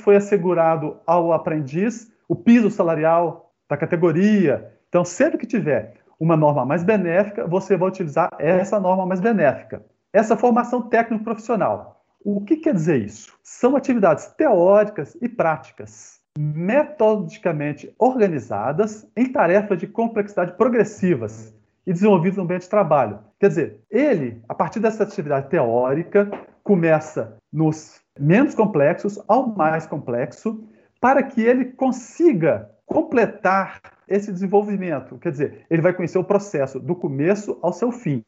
foi 0.08 0.16
assegurado 0.16 0.96
ao 1.06 1.34
aprendiz 1.34 2.10
o 2.30 2.34
piso 2.34 2.72
salarial 2.72 3.52
da 3.70 3.76
categoria. 3.76 4.72
Então, 4.88 5.04
sempre 5.04 5.38
que 5.38 5.46
tiver 5.46 5.96
uma 6.18 6.38
norma 6.38 6.66
mais 6.66 6.82
benéfica, 6.82 7.46
você 7.46 7.76
vai 7.76 7.90
utilizar 7.90 8.30
essa 8.40 8.80
norma 8.80 9.06
mais 9.06 9.20
benéfica. 9.20 9.86
Essa 10.14 10.38
formação 10.38 10.82
técnico-profissional. 10.84 12.06
O 12.24 12.40
que 12.40 12.56
quer 12.56 12.74
dizer 12.74 13.02
isso? 13.02 13.34
São 13.44 13.76
atividades 13.76 14.28
teóricas 14.28 15.18
e 15.22 15.28
práticas, 15.28 16.22
metodicamente 16.40 17.94
organizadas 18.00 19.06
em 19.14 19.30
tarefas 19.30 19.78
de 19.78 19.88
complexidade 19.88 20.54
progressivas 20.54 21.54
e 21.86 21.92
desenvolvidas 21.92 22.38
no 22.38 22.44
ambiente 22.44 22.62
de 22.62 22.70
trabalho. 22.70 23.20
Quer 23.38 23.50
dizer, 23.50 23.82
ele, 23.92 24.42
a 24.48 24.56
partir 24.56 24.80
dessa 24.80 25.04
atividade 25.04 25.50
teórica, 25.50 26.32
começa 26.64 27.38
nos 27.52 28.07
menos 28.20 28.56
complexos 28.56 29.20
ao 29.28 29.48
mais 29.48 29.86
complexo, 29.86 30.64
para 31.00 31.22
que 31.24 31.42
ele 31.42 31.66
consiga 31.66 32.70
completar 32.86 33.82
esse 34.08 34.32
desenvolvimento. 34.32 35.18
Quer 35.18 35.32
dizer, 35.32 35.66
ele 35.70 35.82
vai 35.82 35.94
conhecer 35.94 36.18
o 36.18 36.24
processo 36.24 36.80
do 36.80 36.96
começo 36.96 37.60
ao 37.62 37.74
seu 37.74 37.92
fim. 37.92 38.24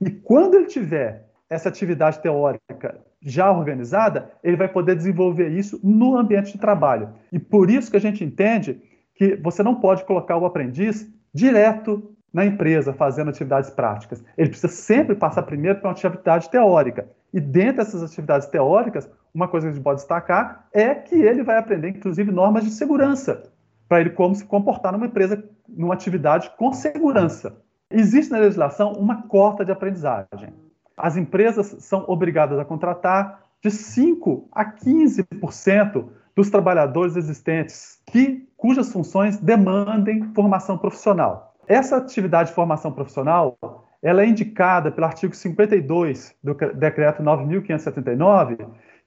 E 0.00 0.10
quando 0.10 0.54
ele 0.54 0.66
tiver 0.66 1.26
essa 1.50 1.68
atividade 1.68 2.20
teórica 2.20 3.00
já 3.20 3.50
organizada, 3.50 4.30
ele 4.44 4.56
vai 4.56 4.68
poder 4.68 4.94
desenvolver 4.94 5.48
isso 5.48 5.80
no 5.82 6.16
ambiente 6.16 6.52
de 6.52 6.58
trabalho. 6.58 7.10
E 7.32 7.38
por 7.38 7.68
isso 7.68 7.90
que 7.90 7.96
a 7.96 8.00
gente 8.00 8.22
entende 8.22 8.80
que 9.14 9.34
você 9.36 9.62
não 9.62 9.74
pode 9.74 10.04
colocar 10.04 10.36
o 10.36 10.46
aprendiz 10.46 11.10
direto 11.34 12.14
na 12.32 12.44
empresa 12.44 12.92
fazendo 12.92 13.30
atividades 13.30 13.70
práticas. 13.70 14.22
Ele 14.36 14.50
precisa 14.50 14.72
sempre 14.72 15.16
passar 15.16 15.42
primeiro 15.42 15.80
para 15.80 15.88
uma 15.88 15.92
atividade 15.92 16.48
teórica. 16.50 17.08
E 17.32 17.40
dentro 17.40 17.78
dessas 17.78 18.02
atividades 18.02 18.46
teóricas, 18.46 19.10
uma 19.34 19.48
coisa 19.48 19.66
que 19.66 19.70
a 19.70 19.74
gente 19.74 19.82
pode 19.82 20.00
destacar 20.00 20.66
é 20.72 20.94
que 20.94 21.14
ele 21.14 21.42
vai 21.42 21.58
aprender, 21.58 21.88
inclusive, 21.88 22.30
normas 22.30 22.64
de 22.64 22.70
segurança, 22.70 23.50
para 23.88 24.00
ele 24.00 24.10
como 24.10 24.34
se 24.34 24.44
comportar 24.44 24.92
numa 24.92 25.06
empresa, 25.06 25.42
numa 25.68 25.94
atividade 25.94 26.50
com 26.56 26.72
segurança. 26.72 27.60
Existe 27.90 28.30
na 28.30 28.38
legislação 28.38 28.92
uma 28.92 29.22
cota 29.22 29.64
de 29.64 29.72
aprendizagem. 29.72 30.52
As 30.96 31.16
empresas 31.16 31.76
são 31.80 32.04
obrigadas 32.08 32.58
a 32.58 32.64
contratar 32.64 33.42
de 33.62 33.70
5 33.70 34.48
a 34.52 34.64
15% 34.64 36.08
dos 36.34 36.50
trabalhadores 36.50 37.16
existentes 37.16 38.00
que 38.06 38.46
cujas 38.56 38.92
funções 38.92 39.38
demandem 39.38 40.32
formação 40.34 40.76
profissional. 40.78 41.54
Essa 41.66 41.96
atividade 41.96 42.50
de 42.50 42.54
formação 42.54 42.92
profissional 42.92 43.56
ela 44.02 44.22
é 44.22 44.26
indicada 44.26 44.92
pelo 44.92 45.06
artigo 45.06 45.34
52 45.34 46.34
do 46.42 46.54
decreto 46.54 47.22
9579, 47.22 48.58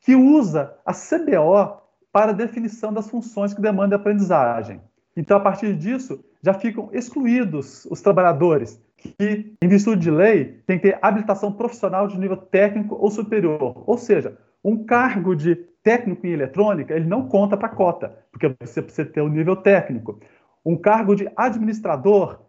que 0.02 0.16
usa 0.16 0.76
a 0.86 0.94
CBO 0.94 1.82
para 2.12 2.34
definição 2.34 2.92
das 2.92 3.10
funções 3.10 3.54
que 3.54 3.62
demandam 3.62 3.98
aprendizagem. 3.98 4.82
Então, 5.16 5.38
a 5.38 5.40
partir 5.40 5.74
disso, 5.76 6.24
já 6.42 6.54
ficam 6.54 6.90
excluídos 6.92 7.86
os 7.86 8.02
trabalhadores 8.02 8.82
que, 8.98 9.54
em 9.62 9.68
virtude 9.68 10.02
de 10.02 10.12
lei, 10.12 10.62
têm 10.66 10.78
que 10.78 10.90
ter 10.90 11.00
habilitação 11.02 11.52
profissional 11.52 12.08
de 12.08 12.20
nível 12.20 12.38
técnico 12.38 12.96
ou 12.96 13.10
superior. 13.10 13.84
Ou 13.86 13.98
seja, 13.98 14.38
um 14.64 14.84
cargo 14.84 15.36
de 15.36 15.56
técnico 15.84 16.26
em 16.28 16.32
eletrônica, 16.32 16.94
ele 16.94 17.08
não 17.08 17.28
conta 17.28 17.58
para 17.58 17.68
a 17.68 17.76
cota, 17.76 18.16
porque 18.32 18.54
você 18.60 18.82
precisa 18.82 19.10
ter 19.10 19.22
o 19.22 19.26
um 19.26 19.30
nível 19.30 19.56
técnico. 19.56 20.20
Um 20.64 20.78
cargo 20.78 21.16
de 21.16 21.30
administrador, 21.36 22.40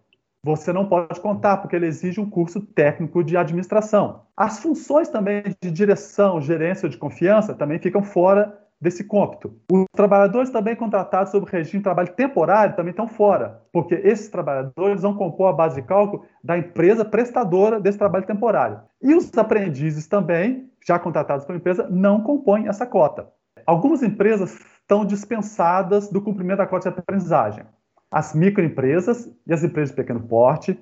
você 0.45 0.73
não 0.73 0.87
pode 0.87 1.21
contar, 1.21 1.59
porque 1.59 1.77
ele 1.77 1.87
exige 1.87 2.21
um 2.21 2.29
curso 2.29 2.61
técnico 2.61 3.23
de 3.23 3.37
administração. 3.37 4.23
As 4.37 4.59
funções 4.59 5.09
também 5.09 5.45
de 5.63 5.71
direção, 5.71 6.41
gerência 6.41 6.89
de 6.89 6.97
confiança 6.97 7.55
também 7.55 7.79
ficam 7.79 8.03
fora 8.03 8.59
desse 8.81 9.05
cômpito. 9.05 9.55
Os 9.71 9.85
trabalhadores 9.95 10.51
também 10.51 10.75
contratados 10.75 11.31
sob 11.31 11.49
regime 11.49 11.79
de 11.79 11.85
trabalho 11.85 12.13
temporário 12.15 12.75
também 12.75 12.91
estão 12.91 13.07
fora, 13.07 13.63
porque 13.73 13.95
esses 13.95 14.29
trabalhadores 14.29 15.03
vão 15.03 15.15
compor 15.15 15.51
a 15.51 15.53
base 15.53 15.77
de 15.77 15.87
cálculo 15.87 16.25
da 16.43 16.59
empresa 16.59 17.05
prestadora 17.05 17.81
desse 17.81 17.99
trabalho 17.99 18.27
temporário. 18.27 18.81
E 19.01 19.15
os 19.15 19.33
aprendizes 19.39 20.09
também, 20.09 20.69
já 20.85 20.99
contratados 20.99 21.47
pela 21.47 21.59
empresa, 21.59 21.87
não 21.89 22.21
compõem 22.23 22.67
essa 22.67 22.85
cota. 22.85 23.29
Algumas 23.65 24.03
empresas 24.03 24.59
estão 24.81 25.05
dispensadas 25.05 26.11
do 26.11 26.21
cumprimento 26.21 26.59
da 26.59 26.67
cota 26.67 26.91
de 26.91 26.99
aprendizagem 26.99 27.65
as 28.13 28.35
microempresas 28.35 29.29
e 29.47 29.53
as 29.53 29.65
empresas 29.65 29.91
de 29.91 29.97
pequeno 29.97 30.21
porte, 30.21 30.79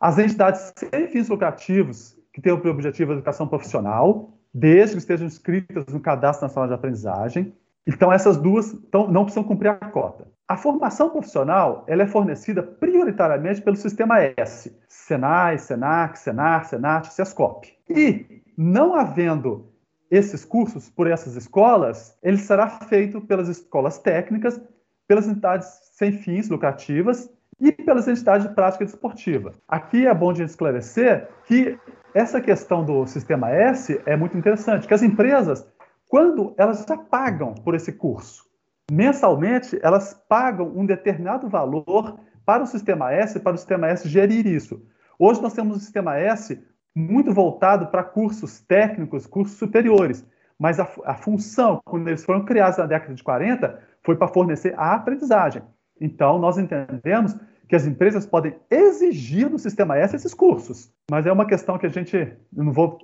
as 0.00 0.18
entidades 0.18 0.72
sem 0.74 1.06
fins 1.08 1.28
lucrativos 1.28 2.18
que 2.32 2.40
têm 2.40 2.52
o 2.52 2.56
objetivo 2.70 3.12
a 3.12 3.14
educação 3.14 3.46
profissional, 3.46 4.30
desde 4.52 4.96
que 4.96 5.00
estejam 5.00 5.26
inscritas 5.26 5.86
no 5.86 6.00
Cadastro 6.00 6.46
Nacional 6.46 6.68
de 6.68 6.74
Aprendizagem. 6.74 7.54
Então, 7.86 8.10
essas 8.10 8.38
duas 8.38 8.72
então, 8.72 9.06
não 9.08 9.24
precisam 9.24 9.44
cumprir 9.44 9.68
a 9.68 9.74
cota. 9.74 10.26
A 10.48 10.56
formação 10.56 11.10
profissional 11.10 11.84
ela 11.86 12.02
é 12.02 12.06
fornecida 12.06 12.62
prioritariamente 12.62 13.60
pelo 13.60 13.76
Sistema 13.76 14.20
S, 14.36 14.74
Senai, 14.88 15.58
Senac, 15.58 16.18
Senar, 16.18 16.64
Senat, 16.66 17.08
Sescop. 17.08 17.70
E, 17.88 18.42
não 18.56 18.94
havendo 18.94 19.66
esses 20.10 20.44
cursos 20.44 20.90
por 20.90 21.06
essas 21.06 21.36
escolas, 21.36 22.16
ele 22.22 22.36
será 22.38 22.68
feito 22.68 23.20
pelas 23.20 23.48
escolas 23.48 23.98
técnicas, 23.98 24.60
pelas 25.06 25.26
entidades 25.26 25.68
sem 25.92 26.12
fins 26.12 26.48
lucrativas 26.48 27.30
e 27.60 27.70
pelas 27.70 28.08
entidades 28.08 28.48
de 28.48 28.54
prática 28.54 28.84
desportiva. 28.84 29.52
Aqui 29.68 30.06
é 30.06 30.14
bom 30.14 30.32
de 30.32 30.42
esclarecer 30.42 31.28
que 31.46 31.78
essa 32.14 32.40
questão 32.40 32.84
do 32.84 33.06
sistema 33.06 33.50
S 33.50 34.00
é 34.04 34.16
muito 34.16 34.36
interessante, 34.36 34.86
que 34.86 34.94
as 34.94 35.02
empresas, 35.02 35.66
quando 36.08 36.54
elas 36.58 36.84
já 36.86 36.96
pagam 36.96 37.54
por 37.54 37.74
esse 37.74 37.92
curso, 37.92 38.44
mensalmente 38.90 39.78
elas 39.82 40.12
pagam 40.28 40.72
um 40.76 40.84
determinado 40.84 41.48
valor 41.48 42.18
para 42.44 42.62
o 42.62 42.66
sistema 42.66 43.12
S, 43.12 43.38
para 43.38 43.54
o 43.54 43.58
sistema 43.58 43.88
S 43.88 44.08
gerir 44.08 44.46
isso. 44.46 44.84
Hoje 45.18 45.40
nós 45.40 45.54
temos 45.54 45.76
um 45.76 45.80
sistema 45.80 46.18
S 46.18 46.60
muito 46.94 47.32
voltado 47.32 47.86
para 47.86 48.02
cursos 48.02 48.60
técnicos, 48.60 49.26
cursos 49.26 49.56
superiores, 49.56 50.26
mas 50.58 50.78
a, 50.78 50.88
a 51.04 51.14
função, 51.14 51.80
quando 51.84 52.08
eles 52.08 52.24
foram 52.24 52.44
criados 52.44 52.78
na 52.78 52.86
década 52.86 53.14
de 53.14 53.22
40, 53.22 53.80
foi 54.04 54.16
para 54.16 54.28
fornecer 54.28 54.74
a 54.76 54.94
aprendizagem. 54.94 55.62
Então, 56.00 56.38
nós 56.38 56.58
entendemos 56.58 57.36
que 57.68 57.76
as 57.76 57.86
empresas 57.86 58.26
podem 58.26 58.54
exigir 58.70 59.48
do 59.48 59.58
sistema 59.58 59.96
S 59.96 60.14
esses 60.14 60.34
cursos, 60.34 60.92
mas 61.10 61.26
é 61.26 61.32
uma 61.32 61.46
questão 61.46 61.78
que 61.78 61.86
a 61.86 61.88
gente, 61.88 62.16
eu 62.16 62.64
não 62.64 62.72
vou 62.72 62.98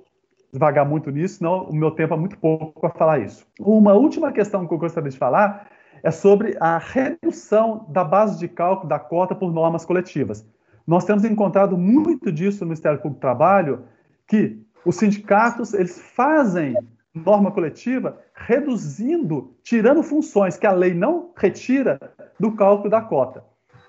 devagar 0.51 0.87
muito 0.87 1.09
nisso, 1.11 1.37
senão 1.37 1.63
o 1.63 1.75
meu 1.75 1.91
tempo 1.91 2.13
é 2.13 2.17
muito 2.17 2.37
pouco 2.37 2.79
para 2.79 2.89
falar 2.91 3.19
isso. 3.19 3.45
Uma 3.59 3.93
última 3.93 4.31
questão 4.31 4.67
que 4.67 4.73
eu 4.73 4.77
gostaria 4.77 5.09
de 5.09 5.17
falar 5.17 5.67
é 6.03 6.11
sobre 6.11 6.55
a 6.59 6.77
redução 6.77 7.85
da 7.89 8.03
base 8.03 8.39
de 8.39 8.47
cálculo 8.47 8.89
da 8.89 8.99
cota 8.99 9.35
por 9.35 9.51
normas 9.51 9.85
coletivas. 9.85 10.45
Nós 10.85 11.05
temos 11.05 11.23
encontrado 11.23 11.77
muito 11.77 12.31
disso 12.31 12.61
no 12.61 12.67
Ministério 12.67 12.97
Público 12.97 13.19
do 13.19 13.21
Trabalho, 13.21 13.83
que 14.27 14.59
os 14.85 14.95
sindicatos 14.95 15.73
eles 15.73 15.99
fazem 16.15 16.75
norma 17.13 17.51
coletiva, 17.51 18.19
reduzindo, 18.33 19.55
tirando 19.63 20.03
funções 20.03 20.57
que 20.57 20.67
a 20.67 20.71
lei 20.71 20.93
não 20.93 21.31
retira 21.35 21.99
do 22.39 22.51
cálculo 22.55 22.89
da 22.89 23.01
cota. 23.01 23.43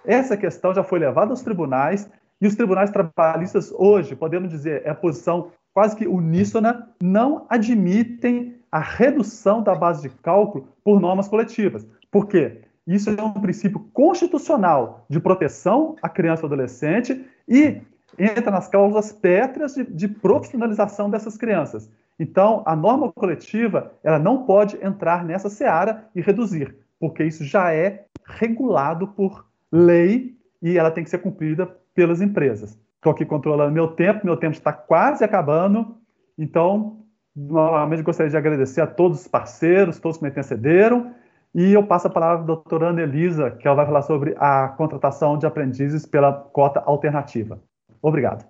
Essa 0.05 0.37
questão 0.37 0.75
já 0.75 0.83
foi 0.83 0.99
levada 0.99 1.31
aos 1.31 1.43
tribunais 1.43 2.11
e 2.41 2.47
os 2.47 2.55
tribunais 2.55 2.91
trabalhistas 2.91 3.71
hoje, 3.73 4.17
podemos 4.17 4.51
dizer, 4.51 4.83
é 4.85 4.91
a 4.91 4.95
posição 4.95 5.53
quase 5.75 5.95
que 5.95 6.07
uníssona, 6.07 6.89
não 7.01 7.47
admitem 7.49 8.57
a 8.73 8.81
redução 8.81 9.63
da 9.63 9.75
base 9.75 10.03
de 10.03 10.15
cálculo 10.17 10.69
por 10.83 11.01
normas 11.01 11.29
coletivas. 11.29 11.87
Por 12.11 12.27
quê? 12.27 12.63
Isso 12.87 13.11
é 13.11 13.23
um 13.23 13.33
princípio 13.33 13.81
constitucional 13.93 15.05
de 15.09 15.21
proteção 15.21 15.97
à 16.03 16.09
criança 16.09 16.43
e 16.43 16.47
adolescente 16.47 17.25
e 17.49 17.83
entra 18.19 18.51
nas 18.51 18.69
cláusulas 18.69 19.13
pétreas 19.13 19.75
de, 19.75 19.85
de 19.85 20.09
profissionalização 20.09 21.09
dessas 21.09 21.37
crianças. 21.37 21.91
Então, 22.21 22.63
a 22.67 22.77
norma 22.77 23.11
coletiva 23.11 23.93
ela 24.05 24.19
não 24.19 24.45
pode 24.45 24.77
entrar 24.85 25.25
nessa 25.25 25.49
seara 25.49 26.05
e 26.15 26.21
reduzir, 26.21 26.77
porque 26.99 27.25
isso 27.25 27.43
já 27.43 27.73
é 27.73 28.05
regulado 28.27 29.09
por 29.09 29.47
lei 29.73 30.37
e 30.61 30.77
ela 30.77 30.91
tem 30.91 31.03
que 31.03 31.09
ser 31.09 31.17
cumprida 31.17 31.67
pelas 31.95 32.21
empresas. 32.21 32.79
Estou 32.97 33.13
aqui 33.13 33.25
controlando 33.25 33.73
meu 33.73 33.89
tempo, 33.89 34.27
meu 34.27 34.37
tempo 34.37 34.53
está 34.53 34.71
quase 34.71 35.25
acabando, 35.25 35.97
então, 36.37 36.99
novamente 37.35 38.03
gostaria 38.03 38.29
de 38.29 38.37
agradecer 38.37 38.83
a 38.83 38.87
todos 38.87 39.23
os 39.23 39.27
parceiros, 39.27 39.99
todos 39.99 40.19
que 40.19 40.25
me 40.25 40.29
antecederam, 40.29 41.15
e 41.55 41.73
eu 41.73 41.87
passo 41.87 42.09
a 42.09 42.11
palavra 42.11 42.43
à 42.43 42.47
doutora 42.47 42.89
Ana 42.89 43.01
Elisa, 43.01 43.51
que 43.53 43.67
ela 43.67 43.77
vai 43.77 43.87
falar 43.87 44.03
sobre 44.03 44.37
a 44.39 44.69
contratação 44.69 45.39
de 45.39 45.47
aprendizes 45.47 46.05
pela 46.05 46.35
cota 46.35 46.81
alternativa. 46.81 47.59
Obrigado. 48.03 48.47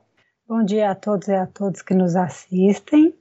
Bom 0.49 0.65
dia 0.65 0.91
a 0.91 0.95
todos 0.97 1.29
e 1.29 1.35
a 1.35 1.47
todas 1.47 1.83
que 1.83 1.95
nos 1.95 2.17
assistem. 2.17 3.15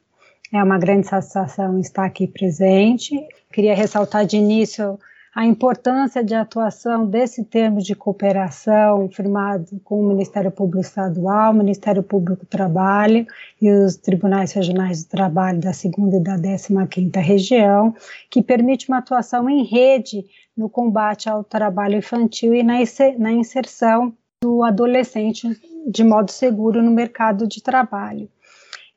É 0.51 0.63
uma 0.63 0.79
grande 0.79 1.07
satisfação 1.07 1.79
estar 1.79 2.05
aqui 2.05 2.27
presente. 2.27 3.15
Queria 3.53 3.75
ressaltar 3.75 4.25
de 4.25 4.37
início 4.37 4.99
a 5.35 5.45
importância 5.45 6.23
de 6.23 6.33
atuação 6.33 7.05
desse 7.05 7.45
termo 7.45 7.79
de 7.79 7.93
cooperação 7.93 9.07
firmado 9.09 9.79
com 9.83 10.01
o 10.01 10.07
Ministério 10.07 10.49
Público 10.49 10.81
Estadual, 10.81 11.53
Ministério 11.53 12.01
Público 12.01 12.43
do 12.43 12.47
Trabalho 12.47 13.27
e 13.61 13.71
os 13.71 13.95
Tribunais 13.95 14.51
Regionais 14.51 15.03
do 15.03 15.09
Trabalho 15.09 15.59
da 15.59 15.71
segunda 15.71 16.17
e 16.17 16.23
da 16.23 16.35
décima 16.35 16.87
quinta 16.87 17.19
região, 17.19 17.95
que 18.27 18.41
permite 18.41 18.89
uma 18.89 18.97
atuação 18.97 19.47
em 19.47 19.63
rede 19.63 20.25
no 20.57 20.67
combate 20.67 21.29
ao 21.29 21.43
trabalho 21.43 21.97
infantil 21.99 22.55
e 22.55 22.63
na 22.63 23.31
inserção 23.31 24.11
do 24.41 24.63
adolescente 24.63 25.47
de 25.87 26.03
modo 26.03 26.31
seguro 26.31 26.81
no 26.81 26.91
mercado 26.91 27.47
de 27.47 27.61
trabalho. 27.61 28.27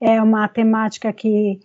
É 0.05 0.21
uma 0.21 0.49
temática 0.49 1.13
que 1.13 1.61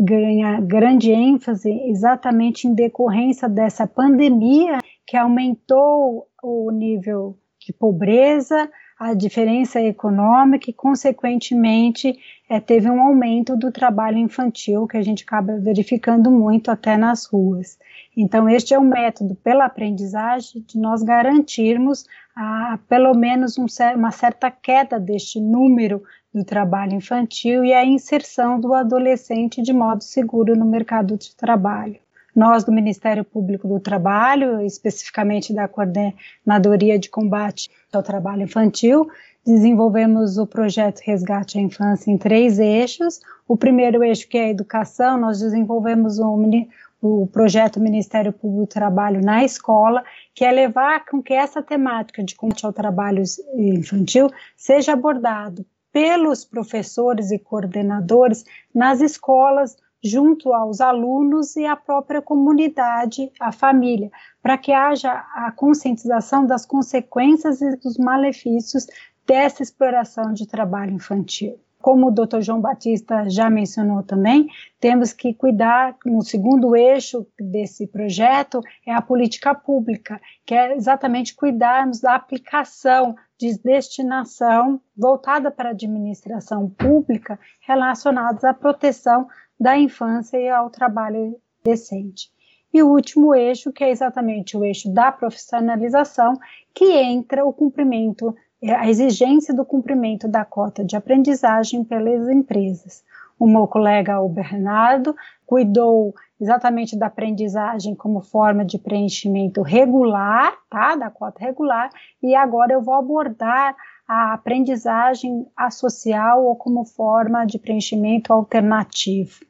ganha 0.00 0.58
grande 0.58 1.12
ênfase 1.12 1.70
exatamente 1.90 2.66
em 2.66 2.74
decorrência 2.74 3.46
dessa 3.46 3.86
pandemia 3.86 4.78
que 5.06 5.18
aumentou 5.18 6.26
o 6.42 6.70
nível 6.70 7.36
de 7.60 7.74
pobreza, 7.74 8.70
a 8.98 9.12
diferença 9.12 9.82
econômica 9.82 10.70
e, 10.70 10.72
consequentemente, 10.72 12.18
é, 12.48 12.58
teve 12.58 12.88
um 12.88 13.02
aumento 13.02 13.54
do 13.54 13.70
trabalho 13.70 14.16
infantil 14.16 14.86
que 14.86 14.96
a 14.96 15.02
gente 15.02 15.24
acaba 15.24 15.58
verificando 15.58 16.30
muito 16.30 16.70
até 16.70 16.96
nas 16.96 17.26
ruas. 17.26 17.78
Então, 18.16 18.48
este 18.48 18.72
é 18.72 18.78
um 18.78 18.88
método 18.88 19.34
pela 19.34 19.66
aprendizagem 19.66 20.64
de 20.66 20.78
nós 20.78 21.02
garantirmos 21.02 22.06
a, 22.34 22.78
pelo 22.88 23.12
menos 23.14 23.58
um, 23.58 23.66
uma 23.94 24.10
certa 24.10 24.50
queda 24.50 24.98
deste 24.98 25.38
número 25.38 26.02
do 26.34 26.44
trabalho 26.44 26.94
infantil 26.94 27.64
e 27.64 27.72
a 27.72 27.84
inserção 27.84 28.58
do 28.58 28.74
adolescente 28.74 29.62
de 29.62 29.72
modo 29.72 30.02
seguro 30.02 30.56
no 30.56 30.64
mercado 30.64 31.16
de 31.16 31.34
trabalho. 31.36 31.96
Nós, 32.34 32.64
do 32.64 32.72
Ministério 32.72 33.24
Público 33.24 33.68
do 33.68 33.78
Trabalho, 33.78 34.60
especificamente 34.60 35.54
da 35.54 35.68
Coordenadoria 35.68 36.98
de 36.98 37.08
Combate 37.08 37.70
ao 37.92 38.02
Trabalho 38.02 38.42
Infantil, 38.42 39.08
desenvolvemos 39.46 40.36
o 40.36 40.44
projeto 40.44 41.00
Resgate 41.04 41.58
à 41.58 41.60
Infância 41.60 42.10
em 42.10 42.18
três 42.18 42.58
eixos. 42.58 43.20
O 43.46 43.56
primeiro 43.56 44.02
eixo, 44.02 44.26
que 44.26 44.36
é 44.36 44.46
a 44.46 44.50
educação, 44.50 45.16
nós 45.16 45.38
desenvolvemos 45.38 46.18
um, 46.18 46.66
o 47.00 47.28
projeto 47.28 47.78
Ministério 47.78 48.32
Público 48.32 48.62
do 48.62 48.66
Trabalho 48.66 49.20
na 49.20 49.44
escola, 49.44 50.02
que 50.34 50.44
é 50.44 50.50
levar 50.50 51.04
com 51.04 51.22
que 51.22 51.34
essa 51.34 51.62
temática 51.62 52.24
de 52.24 52.34
combate 52.34 52.66
ao 52.66 52.72
trabalho 52.72 53.22
infantil 53.56 54.28
seja 54.56 54.94
abordado 54.94 55.64
pelos 55.94 56.44
professores 56.44 57.30
e 57.30 57.38
coordenadores 57.38 58.44
nas 58.74 59.00
escolas, 59.00 59.76
junto 60.02 60.52
aos 60.52 60.80
alunos 60.80 61.54
e 61.54 61.64
à 61.64 61.76
própria 61.76 62.20
comunidade, 62.20 63.30
a 63.38 63.52
família, 63.52 64.10
para 64.42 64.58
que 64.58 64.72
haja 64.72 65.12
a 65.12 65.52
conscientização 65.52 66.44
das 66.44 66.66
consequências 66.66 67.62
e 67.62 67.76
dos 67.76 67.96
malefícios 67.96 68.88
dessa 69.24 69.62
exploração 69.62 70.32
de 70.32 70.48
trabalho 70.48 70.94
infantil. 70.94 71.60
Como 71.80 72.08
o 72.08 72.10
Dr. 72.10 72.40
João 72.40 72.60
Batista 72.60 73.28
já 73.30 73.48
mencionou 73.48 74.02
também, 74.02 74.48
temos 74.80 75.12
que 75.12 75.32
cuidar, 75.32 75.94
no 76.04 76.22
segundo 76.22 76.74
eixo 76.74 77.24
desse 77.38 77.86
projeto, 77.86 78.60
é 78.84 78.92
a 78.92 79.02
política 79.02 79.54
pública, 79.54 80.20
que 80.44 80.54
é 80.54 80.74
exatamente 80.74 81.36
cuidarmos 81.36 82.00
da 82.00 82.16
aplicação 82.16 83.14
destinação 83.38 84.80
voltada 84.96 85.50
para 85.50 85.70
a 85.70 85.72
administração 85.72 86.68
pública 86.70 87.38
relacionados 87.60 88.44
à 88.44 88.54
proteção 88.54 89.26
da 89.58 89.76
infância 89.76 90.38
e 90.38 90.48
ao 90.48 90.70
trabalho 90.70 91.36
decente. 91.64 92.32
E 92.72 92.82
o 92.82 92.88
último 92.88 93.34
eixo, 93.34 93.72
que 93.72 93.84
é 93.84 93.90
exatamente 93.90 94.56
o 94.56 94.64
eixo 94.64 94.92
da 94.92 95.12
profissionalização, 95.12 96.38
que 96.74 96.84
entra 96.92 97.44
o 97.44 97.52
cumprimento, 97.52 98.34
a 98.62 98.88
exigência 98.88 99.54
do 99.54 99.64
cumprimento 99.64 100.26
da 100.26 100.44
cota 100.44 100.84
de 100.84 100.96
aprendizagem 100.96 101.84
pelas 101.84 102.28
empresas. 102.28 103.04
O 103.38 103.46
meu 103.46 103.66
colega, 103.66 104.20
o 104.20 104.28
Bernardo, 104.28 105.14
cuidou 105.46 106.14
exatamente 106.40 106.98
da 106.98 107.06
aprendizagem 107.06 107.94
como 107.94 108.20
forma 108.20 108.64
de 108.64 108.78
preenchimento 108.78 109.62
regular, 109.62 110.56
tá, 110.68 110.96
da 110.96 111.10
cota 111.10 111.40
regular, 111.40 111.90
e 112.22 112.34
agora 112.34 112.72
eu 112.72 112.82
vou 112.82 112.94
abordar 112.94 113.76
a 114.06 114.34
aprendizagem 114.34 115.46
associal 115.56 116.44
ou 116.44 116.56
como 116.56 116.84
forma 116.84 117.46
de 117.46 117.58
preenchimento 117.58 118.32
alternativo. 118.32 119.44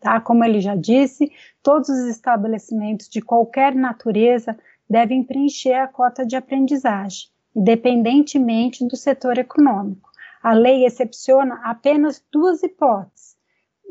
Tá? 0.00 0.20
Como 0.20 0.44
ele 0.44 0.60
já 0.60 0.74
disse, 0.74 1.30
todos 1.62 1.88
os 1.88 2.08
estabelecimentos 2.08 3.08
de 3.08 3.20
qualquer 3.20 3.74
natureza 3.74 4.56
devem 4.88 5.24
preencher 5.24 5.74
a 5.74 5.88
cota 5.88 6.24
de 6.24 6.36
aprendizagem, 6.36 7.28
independentemente 7.54 8.86
do 8.86 8.96
setor 8.96 9.38
econômico. 9.38 10.10
A 10.42 10.52
lei 10.52 10.84
excepciona 10.84 11.60
apenas 11.64 12.22
duas 12.30 12.62
hipóteses: 12.62 13.31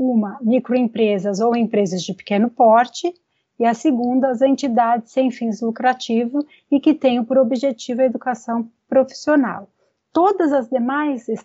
uma, 0.01 0.39
microempresas 0.41 1.39
ou 1.39 1.55
empresas 1.55 2.01
de 2.01 2.13
pequeno 2.13 2.49
porte, 2.49 3.13
e 3.59 3.65
a 3.65 3.75
segunda, 3.75 4.31
as 4.31 4.41
entidades 4.41 5.11
sem 5.11 5.29
fins 5.29 5.61
lucrativos 5.61 6.43
e 6.71 6.79
que 6.79 6.95
tenham 6.95 7.23
por 7.23 7.37
objetivo 7.37 8.01
a 8.01 8.05
educação 8.05 8.67
profissional. 8.89 9.69
Todas 10.11 10.51
as 10.51 10.67
demais 10.67 11.29
eh, 11.29 11.35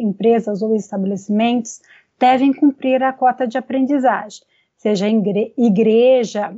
empresas 0.00 0.62
ou 0.62 0.74
estabelecimentos 0.74 1.82
devem 2.18 2.54
cumprir 2.54 3.02
a 3.02 3.12
cota 3.12 3.46
de 3.46 3.58
aprendizagem, 3.58 4.42
seja 4.78 5.06
igreja, 5.06 6.56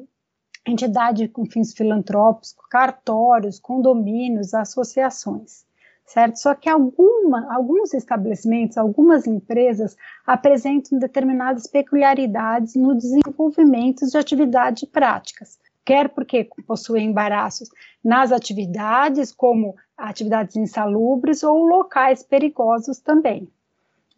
entidade 0.64 1.26
com 1.26 1.44
fins 1.44 1.74
filantrópicos, 1.74 2.54
cartórios, 2.70 3.58
condomínios, 3.58 4.54
associações, 4.54 5.64
certo? 6.08 6.36
Só 6.36 6.54
que 6.54 6.68
alguma, 6.68 7.46
alguns 7.54 7.92
estabelecimentos, 7.92 8.78
algumas 8.78 9.26
empresas 9.26 9.94
apresentam 10.26 10.98
determinadas 10.98 11.66
peculiaridades 11.66 12.74
no 12.74 12.94
desenvolvimento 12.96 14.06
de 14.06 14.16
atividades 14.16 14.84
práticas, 14.84 15.58
quer 15.84 16.08
porque 16.08 16.48
possuem 16.66 17.10
embaraços 17.10 17.68
nas 18.02 18.32
atividades, 18.32 19.30
como 19.32 19.76
atividades 19.96 20.56
insalubres 20.56 21.42
ou 21.42 21.66
locais 21.66 22.22
perigosos 22.22 22.98
também. 22.98 23.46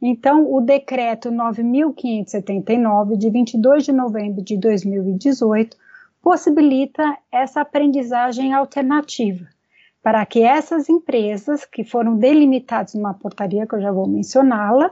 Então, 0.01 0.51
o 0.51 0.61
decreto 0.61 1.31
9579 1.31 3.17
de 3.17 3.29
22 3.29 3.85
de 3.85 3.93
novembro 3.93 4.43
de 4.43 4.57
2018 4.57 5.77
possibilita 6.23 7.19
essa 7.33 7.61
aprendizagem 7.61 8.55
alternativa 8.55 9.47
para 10.03 10.25
que 10.25 10.43
essas 10.43 10.89
empresas 10.89 11.65
que 11.65 11.85
foram 11.85 12.17
delimitadas 12.17 12.95
numa 12.95 13.15
portaria 13.15 13.67
que 13.67 13.75
eu 13.75 13.81
já 13.81 13.93
vou 13.93 14.09
mencioná-la 14.09 14.91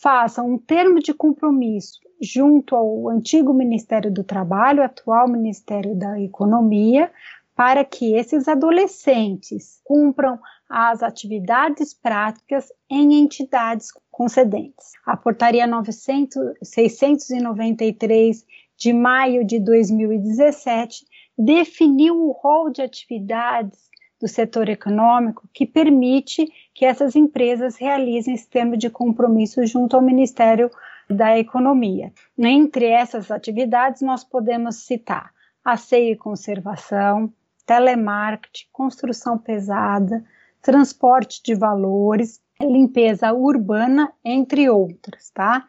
façam 0.00 0.48
um 0.48 0.58
termo 0.58 1.00
de 1.00 1.12
compromisso 1.12 1.98
junto 2.20 2.74
ao 2.74 3.08
antigo 3.08 3.52
Ministério 3.52 4.12
do 4.12 4.24
Trabalho, 4.24 4.82
atual 4.82 5.28
Ministério 5.28 5.94
da 5.96 6.20
Economia, 6.20 7.10
para 7.54 7.84
que 7.84 8.14
esses 8.14 8.46
adolescentes 8.46 9.80
cumpram 9.84 10.38
as 10.68 11.02
atividades 11.02 11.94
práticas 11.94 12.70
em 12.88 13.14
entidades 13.14 13.88
concedentes. 14.10 14.92
A 15.04 15.16
portaria 15.16 15.66
900, 15.66 16.54
693 16.62 18.44
de 18.76 18.92
maio 18.92 19.44
de 19.44 19.58
2017 19.58 21.04
definiu 21.36 22.16
o 22.16 22.32
rol 22.32 22.70
de 22.70 22.82
atividades 22.82 23.87
do 24.20 24.26
setor 24.26 24.68
econômico 24.68 25.48
que 25.52 25.66
permite 25.66 26.46
que 26.74 26.84
essas 26.84 27.14
empresas 27.14 27.76
realizem 27.76 28.34
esse 28.34 28.48
termo 28.48 28.76
de 28.76 28.90
compromisso 28.90 29.64
junto 29.66 29.96
ao 29.96 30.02
Ministério 30.02 30.70
da 31.08 31.38
Economia. 31.38 32.12
Entre 32.36 32.86
essas 32.86 33.30
atividades, 33.30 34.02
nós 34.02 34.24
podemos 34.24 34.76
citar 34.76 35.30
asseio 35.64 36.12
e 36.12 36.16
conservação, 36.16 37.32
telemarketing, 37.66 38.66
construção 38.72 39.36
pesada, 39.38 40.24
transporte 40.62 41.42
de 41.42 41.54
valores, 41.54 42.40
limpeza 42.60 43.32
urbana, 43.32 44.12
entre 44.24 44.68
outras, 44.68 45.30
tá? 45.30 45.66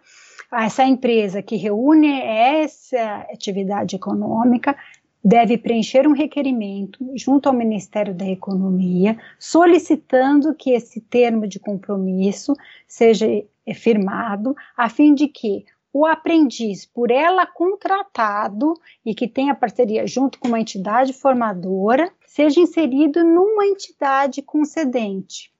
Essa 0.51 0.83
empresa 0.83 1.43
que 1.43 1.55
reúne 1.55 2.21
essa 2.21 3.27
atividade 3.31 3.95
econômica 3.95 4.75
deve 5.23 5.57
preencher 5.57 6.07
um 6.07 6.13
requerimento 6.13 6.99
junto 7.15 7.49
ao 7.49 7.55
Ministério 7.55 8.13
da 8.13 8.25
Economia, 8.25 9.17
solicitando 9.37 10.55
que 10.55 10.71
esse 10.71 11.01
termo 11.01 11.47
de 11.47 11.59
compromisso 11.59 12.53
seja 12.87 13.27
firmado, 13.75 14.55
a 14.75 14.89
fim 14.89 15.13
de 15.13 15.27
que 15.27 15.65
o 15.91 16.05
aprendiz, 16.05 16.85
por 16.85 17.09
ela 17.11 17.45
contratado 17.45 18.73
e 19.05 19.13
que 19.15 19.27
tenha 19.27 19.55
parceria 19.55 20.05
junto 20.05 20.39
com 20.39 20.47
uma 20.47 20.59
entidade 20.59 21.13
formadora, 21.13 22.11
seja 22.25 22.59
inserido 22.59 23.23
numa 23.23 23.65
entidade 23.65 24.41
concedente 24.41 25.51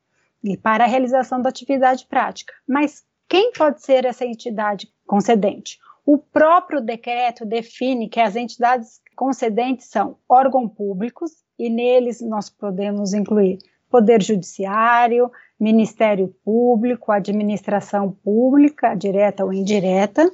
e 0.43 0.56
para 0.56 0.84
a 0.84 0.88
realização 0.88 1.41
da 1.41 1.50
atividade 1.50 2.06
prática. 2.08 2.54
Mas 2.67 3.04
quem 3.28 3.52
pode 3.52 3.82
ser 3.82 4.06
essa 4.06 4.26
entidade 4.26 4.91
concedente? 5.06 5.80
O 6.12 6.17
próprio 6.17 6.82
decreto 6.82 7.45
define 7.45 8.10
que 8.10 8.19
as 8.19 8.36
entidades 8.36 9.00
concedentes 9.15 9.91
são 9.91 10.17
órgãos 10.28 10.72
públicos 10.76 11.30
e 11.60 11.69
neles 11.69 12.19
nós 12.19 12.50
podemos 12.50 13.13
incluir 13.13 13.60
Poder 13.91 14.19
Judiciário, 14.19 15.32
Ministério 15.60 16.34
Público, 16.43 17.12
Administração 17.12 18.12
Pública, 18.24 18.95
direta 18.95 19.45
ou 19.45 19.54
indireta, 19.54 20.28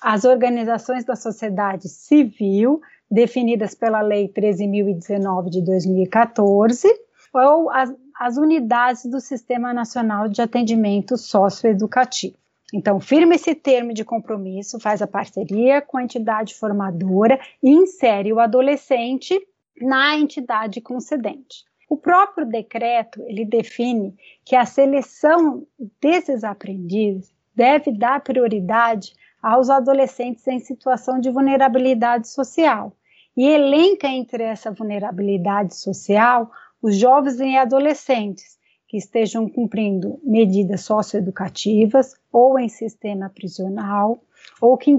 as 0.00 0.24
organizações 0.24 1.04
da 1.04 1.14
sociedade 1.14 1.90
civil, 1.90 2.80
definidas 3.10 3.74
pela 3.74 4.00
Lei 4.00 4.28
13.019 4.28 5.50
de 5.50 5.60
2014, 5.60 6.88
ou 7.34 7.68
as, 7.68 7.94
as 8.18 8.38
unidades 8.38 9.04
do 9.04 9.20
Sistema 9.20 9.74
Nacional 9.74 10.26
de 10.26 10.40
Atendimento 10.40 11.18
Socioeducativo. 11.18 12.38
Então, 12.72 13.00
firma 13.00 13.34
esse 13.34 13.54
termo 13.54 13.94
de 13.94 14.04
compromisso, 14.04 14.78
faz 14.78 15.00
a 15.00 15.06
parceria 15.06 15.80
com 15.80 15.96
a 15.96 16.02
entidade 16.02 16.54
formadora 16.54 17.40
e 17.62 17.70
insere 17.70 18.32
o 18.32 18.40
adolescente 18.40 19.40
na 19.80 20.16
entidade 20.18 20.80
concedente. 20.80 21.64
O 21.88 21.96
próprio 21.96 22.46
decreto, 22.46 23.22
ele 23.22 23.46
define 23.46 24.14
que 24.44 24.54
a 24.54 24.66
seleção 24.66 25.66
desses 26.00 26.44
aprendizes 26.44 27.32
deve 27.54 27.90
dar 27.90 28.20
prioridade 28.20 29.14
aos 29.42 29.70
adolescentes 29.70 30.46
em 30.46 30.58
situação 30.58 31.18
de 31.18 31.30
vulnerabilidade 31.30 32.28
social 32.28 32.92
e 33.34 33.46
elenca 33.46 34.06
entre 34.08 34.42
essa 34.42 34.70
vulnerabilidade 34.70 35.74
social 35.76 36.50
os 36.82 36.96
jovens 36.96 37.40
e 37.40 37.56
adolescentes 37.56 38.57
que 38.88 38.96
estejam 38.96 39.48
cumprindo 39.48 40.18
medidas 40.24 40.80
socioeducativas 40.80 42.16
ou 42.32 42.58
em 42.58 42.68
sistema 42.68 43.28
prisional 43.28 44.18
ou 44.60 44.76
que 44.76 44.90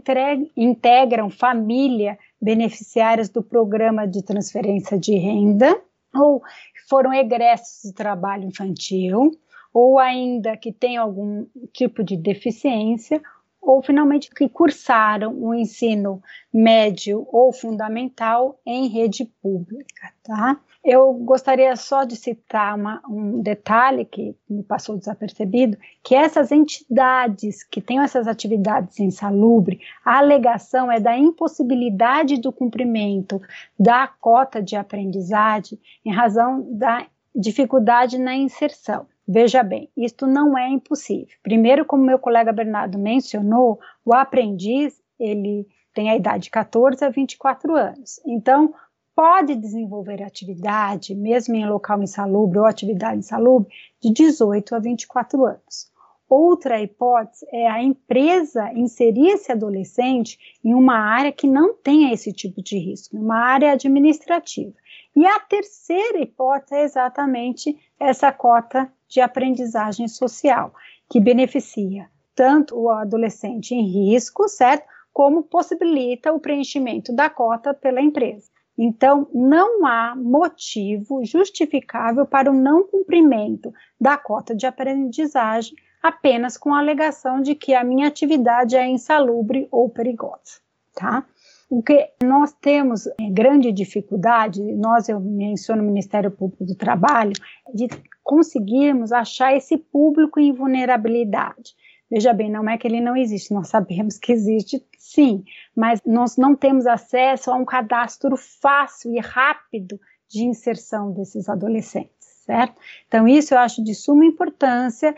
integram 0.55 1.29
família 1.29 2.17
beneficiárias 2.41 3.29
do 3.29 3.43
programa 3.43 4.07
de 4.07 4.23
transferência 4.23 4.97
de 4.97 5.15
renda 5.17 5.75
ou 6.13 6.41
foram 6.87 7.13
egressos 7.13 7.91
do 7.91 7.95
trabalho 7.95 8.45
infantil, 8.45 9.31
ou 9.73 9.99
ainda 9.99 10.57
que 10.57 10.71
tenham 10.71 11.03
algum 11.03 11.45
tipo 11.71 12.03
de 12.03 12.17
deficiência, 12.17 13.21
ou 13.69 13.83
finalmente 13.83 14.31
que 14.31 14.49
cursaram 14.49 15.31
o 15.39 15.53
ensino 15.53 16.23
médio 16.51 17.27
ou 17.31 17.53
fundamental 17.53 18.59
em 18.65 18.87
rede 18.87 19.25
pública, 19.43 20.11
tá? 20.23 20.59
Eu 20.83 21.13
gostaria 21.13 21.75
só 21.75 22.03
de 22.03 22.15
citar 22.15 22.75
uma, 22.75 22.99
um 23.07 23.39
detalhe 23.39 24.05
que 24.05 24.35
me 24.49 24.63
passou 24.63 24.97
desapercebido, 24.97 25.77
que 26.03 26.15
essas 26.15 26.51
entidades 26.51 27.63
que 27.63 27.79
têm 27.79 27.99
essas 27.99 28.27
atividades 28.27 28.99
insalubre, 28.99 29.79
a 30.03 30.17
alegação 30.17 30.91
é 30.91 30.99
da 30.99 31.15
impossibilidade 31.15 32.41
do 32.41 32.51
cumprimento 32.51 33.39
da 33.79 34.07
cota 34.07 34.63
de 34.63 34.75
aprendizagem 34.75 35.79
em 36.03 36.11
razão 36.11 36.65
da 36.71 37.05
dificuldade 37.35 38.17
na 38.17 38.35
inserção. 38.35 39.05
Veja 39.31 39.61
bem, 39.61 39.91
isto 39.95 40.25
não 40.25 40.57
é 40.57 40.67
impossível. 40.67 41.37
Primeiro, 41.43 41.85
como 41.85 42.03
meu 42.03 42.17
colega 42.17 42.51
Bernardo 42.51 42.97
mencionou, 42.97 43.79
o 44.03 44.11
aprendiz, 44.11 44.99
ele 45.19 45.67
tem 45.93 46.09
a 46.09 46.15
idade 46.15 46.45
de 46.45 46.49
14 46.49 47.05
a 47.05 47.09
24 47.09 47.75
anos. 47.75 48.19
Então, 48.25 48.73
pode 49.15 49.55
desenvolver 49.55 50.23
atividade, 50.23 51.13
mesmo 51.13 51.53
em 51.53 51.69
local 51.69 52.01
insalubre 52.01 52.57
ou 52.57 52.65
atividade 52.65 53.19
insalubre, 53.19 53.71
de 54.01 54.11
18 54.11 54.73
a 54.73 54.79
24 54.79 55.45
anos. 55.45 55.91
Outra 56.27 56.81
hipótese 56.81 57.45
é 57.51 57.67
a 57.69 57.83
empresa 57.83 58.73
inserir 58.73 59.27
esse 59.27 59.51
adolescente 59.51 60.39
em 60.65 60.73
uma 60.73 60.97
área 60.97 61.31
que 61.31 61.45
não 61.45 61.75
tenha 61.75 62.11
esse 62.11 62.33
tipo 62.33 62.63
de 62.63 62.79
risco, 62.79 63.15
uma 63.15 63.37
área 63.37 63.73
administrativa. 63.73 64.73
E 65.15 65.23
a 65.23 65.39
terceira 65.39 66.19
hipótese 66.19 66.73
é 66.73 66.83
exatamente 66.83 67.77
essa 67.99 68.31
cota 68.31 68.91
de 69.09 69.19
aprendizagem 69.19 70.07
social, 70.07 70.73
que 71.09 71.19
beneficia 71.19 72.07
tanto 72.35 72.79
o 72.79 72.89
adolescente 72.89 73.73
em 73.75 73.85
risco, 73.85 74.47
certo? 74.47 74.87
Como 75.11 75.43
possibilita 75.43 76.31
o 76.31 76.39
preenchimento 76.39 77.11
da 77.11 77.29
cota 77.29 77.73
pela 77.73 77.99
empresa. 77.99 78.49
Então, 78.77 79.27
não 79.33 79.85
há 79.85 80.15
motivo 80.15 81.25
justificável 81.25 82.25
para 82.25 82.49
o 82.49 82.53
não 82.53 82.87
cumprimento 82.87 83.73
da 83.99 84.17
cota 84.17 84.55
de 84.55 84.65
aprendizagem 84.65 85.75
apenas 86.01 86.55
com 86.55 86.73
a 86.73 86.79
alegação 86.79 87.41
de 87.41 87.55
que 87.55 87.73
a 87.73 87.83
minha 87.83 88.07
atividade 88.07 88.77
é 88.77 88.87
insalubre 88.87 89.67
ou 89.69 89.89
perigosa, 89.89 90.61
tá? 90.95 91.25
O 91.69 91.83
que 91.83 92.09
nós 92.23 92.51
temos 92.53 93.05
é, 93.05 93.29
grande 93.29 93.71
dificuldade, 93.71 94.59
nós, 94.73 95.07
eu 95.07 95.19
menciono 95.19 95.83
o 95.83 95.85
Ministério 95.85 96.31
Público 96.31 96.65
do 96.65 96.73
Trabalho, 96.73 97.33
de 97.73 97.87
conseguirmos 98.23 99.11
achar 99.11 99.55
esse 99.55 99.77
público 99.77 100.39
em 100.39 100.51
vulnerabilidade. 100.51 101.75
Veja 102.09 102.33
bem, 102.33 102.49
não 102.49 102.67
é 102.67 102.75
que 102.75 102.87
ele 102.87 102.99
não 102.99 103.15
existe, 103.15 103.53
nós 103.53 103.67
sabemos 103.67 104.17
que 104.17 104.31
existe 104.31 104.83
sim, 104.97 105.43
mas 105.75 106.01
nós 106.03 106.37
não 106.37 106.55
temos 106.55 106.87
acesso 106.87 107.51
a 107.51 107.55
um 107.55 107.63
cadastro 107.63 108.35
fácil 108.35 109.13
e 109.13 109.19
rápido 109.19 109.99
de 110.27 110.43
inserção 110.43 111.11
desses 111.11 111.47
adolescentes, 111.47 112.27
certo? 112.45 112.81
Então, 113.07 113.27
isso 113.27 113.53
eu 113.53 113.59
acho 113.59 113.83
de 113.83 113.93
suma 113.93 114.25
importância, 114.25 115.15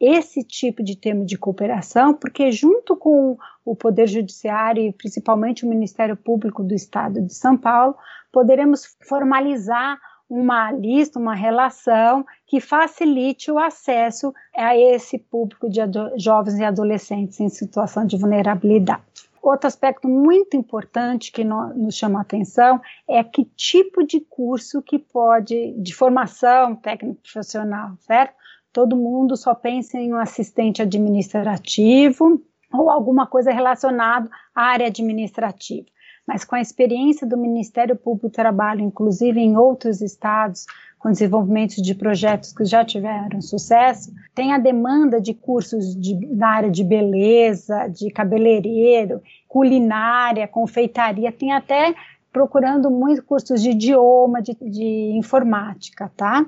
esse 0.00 0.42
tipo 0.42 0.82
de 0.82 0.96
termo 0.96 1.26
de 1.26 1.36
cooperação, 1.36 2.14
porque 2.14 2.50
junto 2.50 2.96
com 2.96 3.36
o 3.64 3.74
Poder 3.74 4.06
Judiciário 4.06 4.82
e 4.82 4.92
principalmente 4.92 5.64
o 5.64 5.68
Ministério 5.68 6.16
Público 6.16 6.62
do 6.62 6.74
Estado 6.74 7.20
de 7.20 7.34
São 7.34 7.56
Paulo, 7.56 7.96
poderemos 8.30 8.96
formalizar 9.06 9.98
uma 10.28 10.72
lista, 10.72 11.18
uma 11.18 11.34
relação 11.34 12.24
que 12.46 12.60
facilite 12.60 13.50
o 13.50 13.58
acesso 13.58 14.32
a 14.54 14.76
esse 14.76 15.18
público 15.18 15.68
de 15.68 15.80
jovens 16.16 16.58
e 16.58 16.64
adolescentes 16.64 17.40
em 17.40 17.48
situação 17.48 18.06
de 18.06 18.16
vulnerabilidade. 18.16 19.02
Outro 19.42 19.66
aspecto 19.66 20.08
muito 20.08 20.56
importante 20.56 21.30
que 21.30 21.44
no, 21.44 21.74
nos 21.74 21.94
chama 21.94 22.18
a 22.18 22.22
atenção 22.22 22.80
é 23.06 23.22
que 23.22 23.44
tipo 23.44 24.02
de 24.02 24.18
curso 24.20 24.80
que 24.80 24.98
pode, 24.98 25.74
de 25.76 25.94
formação 25.94 26.74
técnico 26.74 27.20
profissional, 27.20 27.94
certo? 28.00 28.34
Todo 28.72 28.96
mundo 28.96 29.36
só 29.36 29.54
pensa 29.54 29.98
em 29.98 30.14
um 30.14 30.16
assistente 30.16 30.80
administrativo 30.80 32.42
ou 32.74 32.90
alguma 32.90 33.26
coisa 33.26 33.52
relacionada 33.52 34.28
à 34.54 34.62
área 34.62 34.88
administrativa 34.88 35.86
mas 36.26 36.44
com 36.44 36.54
a 36.54 36.60
experiência 36.60 37.26
do 37.26 37.36
Ministério 37.36 37.96
Público 37.96 38.28
do 38.28 38.32
Trabalho, 38.32 38.80
inclusive 38.80 39.40
em 39.40 39.56
outros 39.56 40.00
estados, 40.00 40.66
com 40.98 41.10
desenvolvimento 41.10 41.82
de 41.82 41.94
projetos 41.94 42.52
que 42.52 42.64
já 42.64 42.82
tiveram 42.82 43.42
sucesso, 43.42 44.10
tem 44.34 44.54
a 44.54 44.58
demanda 44.58 45.20
de 45.20 45.34
cursos 45.34 45.94
de, 45.94 46.14
na 46.34 46.48
área 46.48 46.70
de 46.70 46.82
beleza, 46.82 47.88
de 47.88 48.10
cabeleireiro, 48.10 49.22
culinária, 49.46 50.48
confeitaria, 50.48 51.30
tem 51.30 51.52
até 51.52 51.94
procurando 52.32 52.90
muito 52.90 53.22
cursos 53.22 53.62
de 53.62 53.70
idioma, 53.70 54.40
de, 54.40 54.54
de 54.54 55.12
informática, 55.14 56.10
tá? 56.16 56.44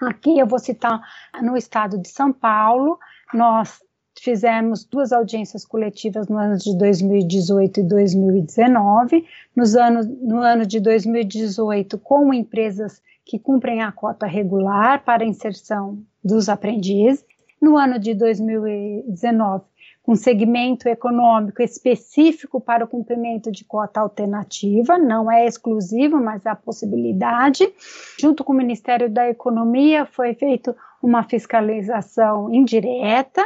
Aqui 0.00 0.38
eu 0.38 0.46
vou 0.46 0.58
citar 0.58 1.00
no 1.42 1.56
estado 1.56 1.98
de 1.98 2.08
São 2.08 2.32
Paulo, 2.32 2.98
nós 3.34 3.82
fizemos 4.20 4.84
duas 4.84 5.12
audiências 5.12 5.64
coletivas 5.64 6.28
no 6.28 6.36
ano 6.38 6.56
de 6.56 6.76
2018 6.76 7.80
e 7.80 7.82
2019. 7.82 9.24
Nos 9.54 9.76
anos, 9.76 10.06
no 10.06 10.38
ano 10.38 10.66
de 10.66 10.80
2018, 10.80 11.98
com 11.98 12.32
empresas 12.32 13.02
que 13.24 13.38
cumprem 13.38 13.82
a 13.82 13.90
cota 13.90 14.26
regular 14.26 15.04
para 15.04 15.24
inserção 15.24 15.98
dos 16.24 16.48
aprendizes. 16.48 17.24
No 17.60 17.76
ano 17.76 17.98
de 17.98 18.14
2019, 18.14 19.64
com 20.02 20.14
segmento 20.14 20.88
econômico 20.88 21.60
específico 21.60 22.60
para 22.60 22.84
o 22.84 22.88
cumprimento 22.88 23.50
de 23.50 23.64
cota 23.64 24.00
alternativa, 24.00 24.96
não 24.96 25.30
é 25.30 25.44
exclusivo, 25.46 26.18
mas 26.18 26.46
há 26.46 26.54
possibilidade. 26.54 27.68
Junto 28.16 28.44
com 28.44 28.52
o 28.52 28.56
Ministério 28.56 29.10
da 29.10 29.28
Economia, 29.28 30.06
foi 30.06 30.32
feita 30.34 30.76
uma 31.02 31.24
fiscalização 31.24 32.54
indireta. 32.54 33.44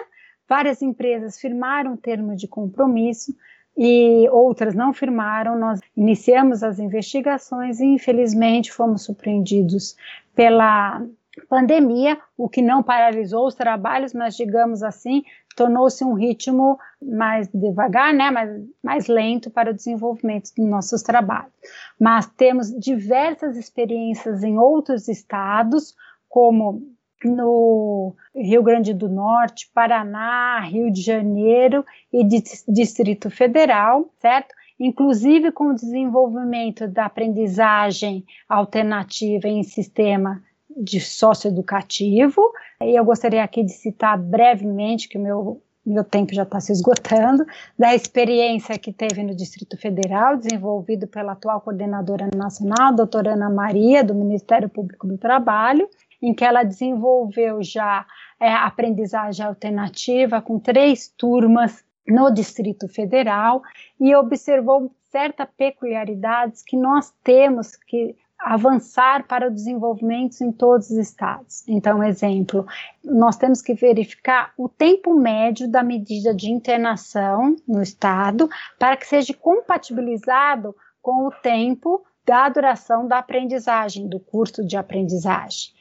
Várias 0.50 0.82
empresas 0.82 1.38
firmaram 1.38 1.96
termo 1.96 2.34
de 2.34 2.48
compromisso 2.48 3.32
e 3.78 4.28
outras 4.30 4.74
não 4.74 4.92
firmaram. 4.92 5.56
Nós 5.56 5.78
iniciamos 5.96 6.64
as 6.64 6.80
investigações 6.80 7.78
e, 7.78 7.84
infelizmente, 7.86 8.72
fomos 8.72 9.04
surpreendidos 9.04 9.94
pela 10.34 11.06
pandemia, 11.48 12.18
o 12.36 12.48
que 12.48 12.60
não 12.60 12.82
paralisou 12.82 13.46
os 13.46 13.54
trabalhos, 13.54 14.12
mas, 14.12 14.36
digamos 14.36 14.82
assim, 14.82 15.22
tornou-se 15.54 16.02
um 16.04 16.14
ritmo 16.14 16.80
mais 17.00 17.46
devagar, 17.54 18.12
né, 18.12 18.32
mais, 18.32 18.50
mais 18.82 19.06
lento 19.06 19.50
para 19.50 19.70
o 19.70 19.74
desenvolvimento 19.74 20.50
dos 20.56 20.66
nossos 20.66 21.00
trabalhos. 21.00 21.52
Mas 21.98 22.26
temos 22.26 22.76
diversas 22.76 23.56
experiências 23.56 24.42
em 24.42 24.58
outros 24.58 25.06
estados, 25.06 25.94
como 26.28 26.82
no 27.28 28.14
Rio 28.35 28.62
Grande 28.62 28.94
do 28.94 29.09
Norte, 29.09 29.70
Paraná, 29.74 30.61
Rio 30.61 30.90
de 30.90 31.02
Janeiro 31.02 31.85
e 32.12 32.24
Distrito 32.68 33.30
Federal, 33.30 34.09
certo? 34.20 34.54
Inclusive 34.78 35.52
com 35.52 35.70
o 35.70 35.74
desenvolvimento 35.74 36.88
da 36.88 37.04
aprendizagem 37.06 38.24
alternativa 38.48 39.46
em 39.46 39.62
sistema 39.62 40.42
de 40.76 41.00
socioeducativo. 41.00 42.40
E 42.83 42.98
eu 42.98 43.04
gostaria 43.04 43.42
aqui 43.42 43.62
de 43.62 43.72
citar 43.72 44.16
brevemente, 44.16 45.09
que 45.09 45.18
o 45.18 45.20
meu, 45.20 45.62
meu 45.85 46.04
tempo 46.04 46.33
já 46.33 46.44
está 46.44 46.61
se 46.61 46.72
esgotando, 46.72 47.44
da 47.78 47.94
experiência 47.94 48.78
que 48.78 48.92
teve 48.92 49.22
no 49.22 49.35
Distrito 49.35 49.76
Federal, 49.76 50.37
desenvolvido 50.37 51.06
pela 51.06 51.33
atual 51.33 51.61
coordenadora 51.61 52.30
nacional, 52.35 52.94
doutora 52.94 53.35
Ana 53.35 53.50
Maria, 53.50 54.02
do 54.02 54.14
Ministério 54.14 54.68
Público 54.68 55.06
do 55.06 55.18
Trabalho, 55.18 55.88
em 56.22 56.35
que 56.35 56.44
ela 56.44 56.62
desenvolveu 56.62 57.62
já 57.62 58.06
é, 58.38 58.52
aprendizagem 58.52 59.44
alternativa 59.44 60.40
com 60.40 60.59
três 60.59 61.09
turmas 61.09 61.85
no 62.06 62.30
Distrito 62.30 62.88
Federal 62.88 63.62
e 63.98 64.14
observou 64.14 64.92
certas 65.11 65.48
peculiaridades 65.56 66.62
que 66.62 66.76
nós 66.76 67.12
temos 67.22 67.76
que 67.76 68.16
avançar 68.38 69.26
para 69.26 69.48
o 69.48 69.50
desenvolvimento 69.50 70.40
em 70.40 70.50
todos 70.50 70.90
os 70.90 70.96
estados. 70.96 71.62
Então, 71.68 72.02
exemplo, 72.02 72.66
nós 73.04 73.37
temos 73.37 73.61
que 73.61 73.74
verificar 73.74 74.52
o 74.56 74.66
tempo 74.66 75.14
médio 75.14 75.70
da 75.70 75.83
medida 75.83 76.35
de 76.35 76.50
internação 76.50 77.54
no 77.68 77.83
estado 77.83 78.48
para 78.78 78.96
que 78.96 79.06
seja 79.06 79.35
compatibilizado 79.35 80.74
com 81.02 81.26
o 81.26 81.30
tempo 81.30 82.02
da 82.24 82.48
duração 82.48 83.06
da 83.06 83.18
aprendizagem, 83.18 84.09
do 84.09 84.18
curso 84.18 84.64
de 84.64 84.76
aprendizagem 84.76 85.72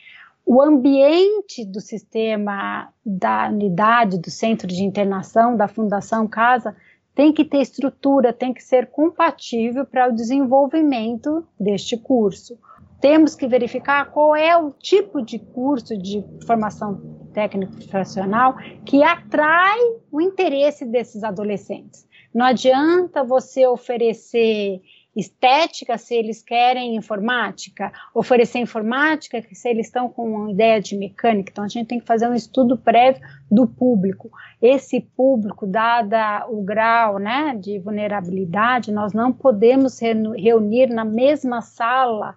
o 0.52 0.64
ambiente 0.64 1.64
do 1.64 1.80
sistema 1.80 2.92
da 3.06 3.50
unidade, 3.50 4.18
do 4.18 4.32
centro 4.32 4.68
de 4.68 4.84
internação, 4.84 5.56
da 5.56 5.68
Fundação 5.68 6.28
Casa, 6.28 6.76
tem 7.14 7.32
que 7.32 7.46
ter 7.46 7.60
estrutura, 7.60 8.34
tem 8.34 8.52
que 8.52 8.64
ser 8.64 8.88
compatível 8.88 9.86
para 9.86 10.10
o 10.10 10.12
desenvolvimento 10.12 11.46
deste 11.60 11.96
curso. 11.96 12.58
Temos 13.00 13.36
que 13.36 13.48
verificar 13.48 14.10
qual 14.10 14.36
é 14.36 14.58
o 14.58 14.72
tipo 14.72 15.22
de 15.22 15.38
curso 15.38 15.96
de 15.96 16.26
formação 16.48 17.00
técnico-profissional 17.32 18.58
que 18.84 19.04
atrai 19.04 19.78
o 20.12 20.20
interesse 20.20 20.84
desses 20.84 21.24
adolescentes. 21.24 22.08
Não 22.34 22.48
adianta 22.48 23.24
você 23.24 23.68
oferecer 23.68 24.82
estética 25.16 25.98
se 25.98 26.16
eles 26.16 26.42
querem 26.42 26.96
informática, 26.96 27.92
oferecer 28.14 28.60
informática 28.60 29.42
se 29.52 29.70
eles 29.70 29.88
estão 29.88 30.08
com 30.08 30.24
uma 30.24 30.52
ideia 30.52 30.80
de 30.80 30.96
mecânica. 30.96 31.52
Então 31.52 31.64
a 31.64 31.68
gente 31.68 31.88
tem 31.88 32.00
que 32.00 32.06
fazer 32.06 32.28
um 32.28 32.36
estudo 32.36 32.78
prévio 32.78 33.22
do 33.50 33.68
público. 33.68 34.30
Esse 34.62 35.02
público, 35.02 35.66
dada 35.66 36.46
o 36.48 36.62
grau 36.62 37.18
né, 37.18 37.56
de 37.60 37.80
vulnerabilidade, 37.80 38.92
nós 38.92 39.14
não 39.14 39.32
podemos 39.32 40.00
reunir 40.00 40.88
na 40.88 41.04
mesma 41.04 41.62
sala 41.62 42.36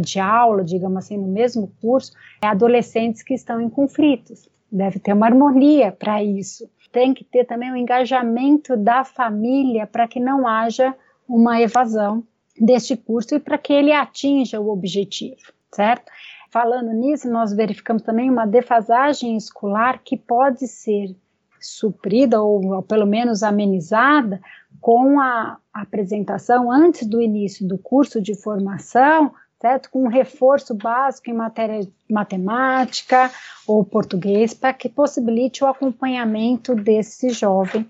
de 0.00 0.20
aula, 0.20 0.62
digamos 0.62 0.98
assim, 0.98 1.16
no 1.16 1.26
mesmo 1.26 1.72
curso, 1.80 2.12
adolescentes 2.40 3.22
que 3.22 3.34
estão 3.34 3.60
em 3.60 3.68
conflitos. 3.68 4.48
Deve 4.70 4.98
ter 4.98 5.12
uma 5.12 5.26
harmonia 5.26 5.92
para 5.92 6.22
isso. 6.22 6.70
Tem 6.92 7.14
que 7.14 7.24
ter 7.24 7.44
também 7.44 7.70
o 7.70 7.74
um 7.74 7.76
engajamento 7.76 8.76
da 8.76 9.02
família 9.02 9.86
para 9.86 10.06
que 10.06 10.20
não 10.20 10.46
haja 10.46 10.94
uma 11.32 11.60
evasão 11.62 12.22
deste 12.60 12.94
curso 12.94 13.34
e 13.34 13.40
para 13.40 13.56
que 13.56 13.72
ele 13.72 13.90
atinja 13.90 14.60
o 14.60 14.70
objetivo, 14.70 15.40
certo? 15.74 16.12
Falando 16.50 16.92
nisso, 16.92 17.30
nós 17.30 17.54
verificamos 17.54 18.02
também 18.02 18.28
uma 18.28 18.46
defasagem 18.46 19.34
escolar 19.34 20.02
que 20.04 20.14
pode 20.14 20.68
ser 20.68 21.16
suprida 21.58 22.42
ou, 22.42 22.74
ou 22.74 22.82
pelo 22.82 23.06
menos 23.06 23.42
amenizada 23.42 24.42
com 24.78 25.18
a 25.18 25.56
apresentação 25.72 26.70
antes 26.70 27.06
do 27.06 27.22
início 27.22 27.66
do 27.66 27.78
curso 27.78 28.20
de 28.20 28.34
formação, 28.34 29.32
certo? 29.58 29.90
Com 29.90 30.04
um 30.04 30.08
reforço 30.08 30.74
básico 30.74 31.30
em 31.30 31.34
matéria 31.34 31.80
de 31.80 31.92
matemática 32.10 33.30
ou 33.66 33.82
português 33.82 34.52
para 34.52 34.74
que 34.74 34.88
possibilite 34.88 35.64
o 35.64 35.66
acompanhamento 35.66 36.74
desse 36.74 37.30
jovem 37.30 37.88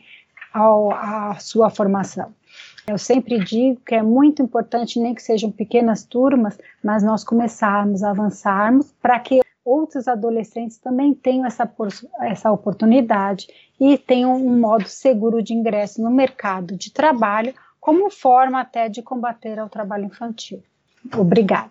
ao, 0.55 0.92
à 0.92 1.37
sua 1.40 1.70
formação. 1.70 2.33
Eu 2.87 2.99
sempre 2.99 3.38
digo 3.38 3.81
que 3.87 3.95
é 3.95 4.03
muito 4.03 4.42
importante, 4.42 4.99
nem 4.99 5.14
que 5.14 5.23
sejam 5.23 5.51
pequenas 5.51 6.05
turmas, 6.05 6.59
mas 6.83 7.03
nós 7.03 7.23
começarmos, 7.23 8.03
avançarmos, 8.03 8.92
para 9.01 9.21
que 9.21 9.40
outros 9.64 10.09
adolescentes 10.09 10.79
também 10.79 11.14
tenham 11.14 11.47
essa, 11.47 11.71
essa 12.21 12.51
oportunidade 12.51 13.47
e 13.81 13.97
tenham 13.97 14.35
um 14.35 14.59
modo 14.59 14.88
seguro 14.88 15.42
de 15.42 15.55
ingresso 15.55 16.03
no 16.03 16.11
mercado 16.11 16.77
de 16.77 16.90
trabalho, 16.90 17.55
como 17.81 18.11
forma 18.11 18.61
até 18.61 18.88
de 18.88 19.03
combater 19.03 19.61
o 19.62 19.68
trabalho 19.68 20.05
infantil. 20.05 20.62
Obrigada. 21.16 21.71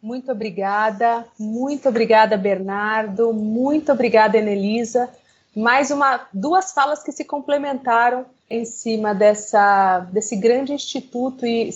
Muito 0.00 0.32
obrigada, 0.32 1.24
muito 1.38 1.88
obrigada, 1.88 2.36
Bernardo, 2.36 3.32
muito 3.32 3.92
obrigada, 3.92 4.36
Enelisa. 4.36 5.08
Mais 5.54 5.92
uma, 5.92 6.26
duas 6.32 6.72
falas 6.72 7.04
que 7.04 7.12
se 7.12 7.24
complementaram 7.24 8.26
em 8.52 8.66
cima 8.66 9.14
dessa, 9.14 10.00
desse 10.12 10.36
grande 10.36 10.74
instituto 10.74 11.46
e 11.46 11.70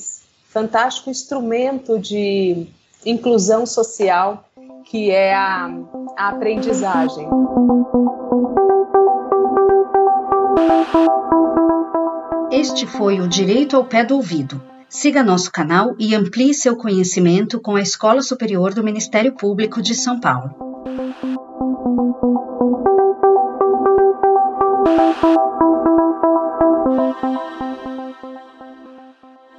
fantástico 0.45 1.09
instrumento 1.09 1.99
de 1.99 2.67
inclusão 3.05 3.65
social 3.65 4.45
que 4.85 5.11
é 5.11 5.35
a, 5.35 5.71
a 6.19 6.29
aprendizagem. 6.29 7.27
Este 12.53 12.87
foi 12.87 13.21
o 13.21 13.29
Direito 13.29 13.75
ao 13.75 13.85
Pé 13.85 14.05
do 14.05 14.17
Ouvido. 14.17 14.63
Siga 14.89 15.23
nosso 15.23 15.51
canal 15.51 15.97
e 15.99 16.15
amplie 16.15 16.53
seu 16.53 16.77
conhecimento 16.77 17.59
com 17.59 17.75
a 17.75 17.81
Escola 17.81 18.23
Superior 18.23 18.75
do 18.75 18.85
Ministério 18.85 19.33
Público 19.33 19.81
de 19.81 19.95
São 19.95 20.21
Paulo. 20.21 20.66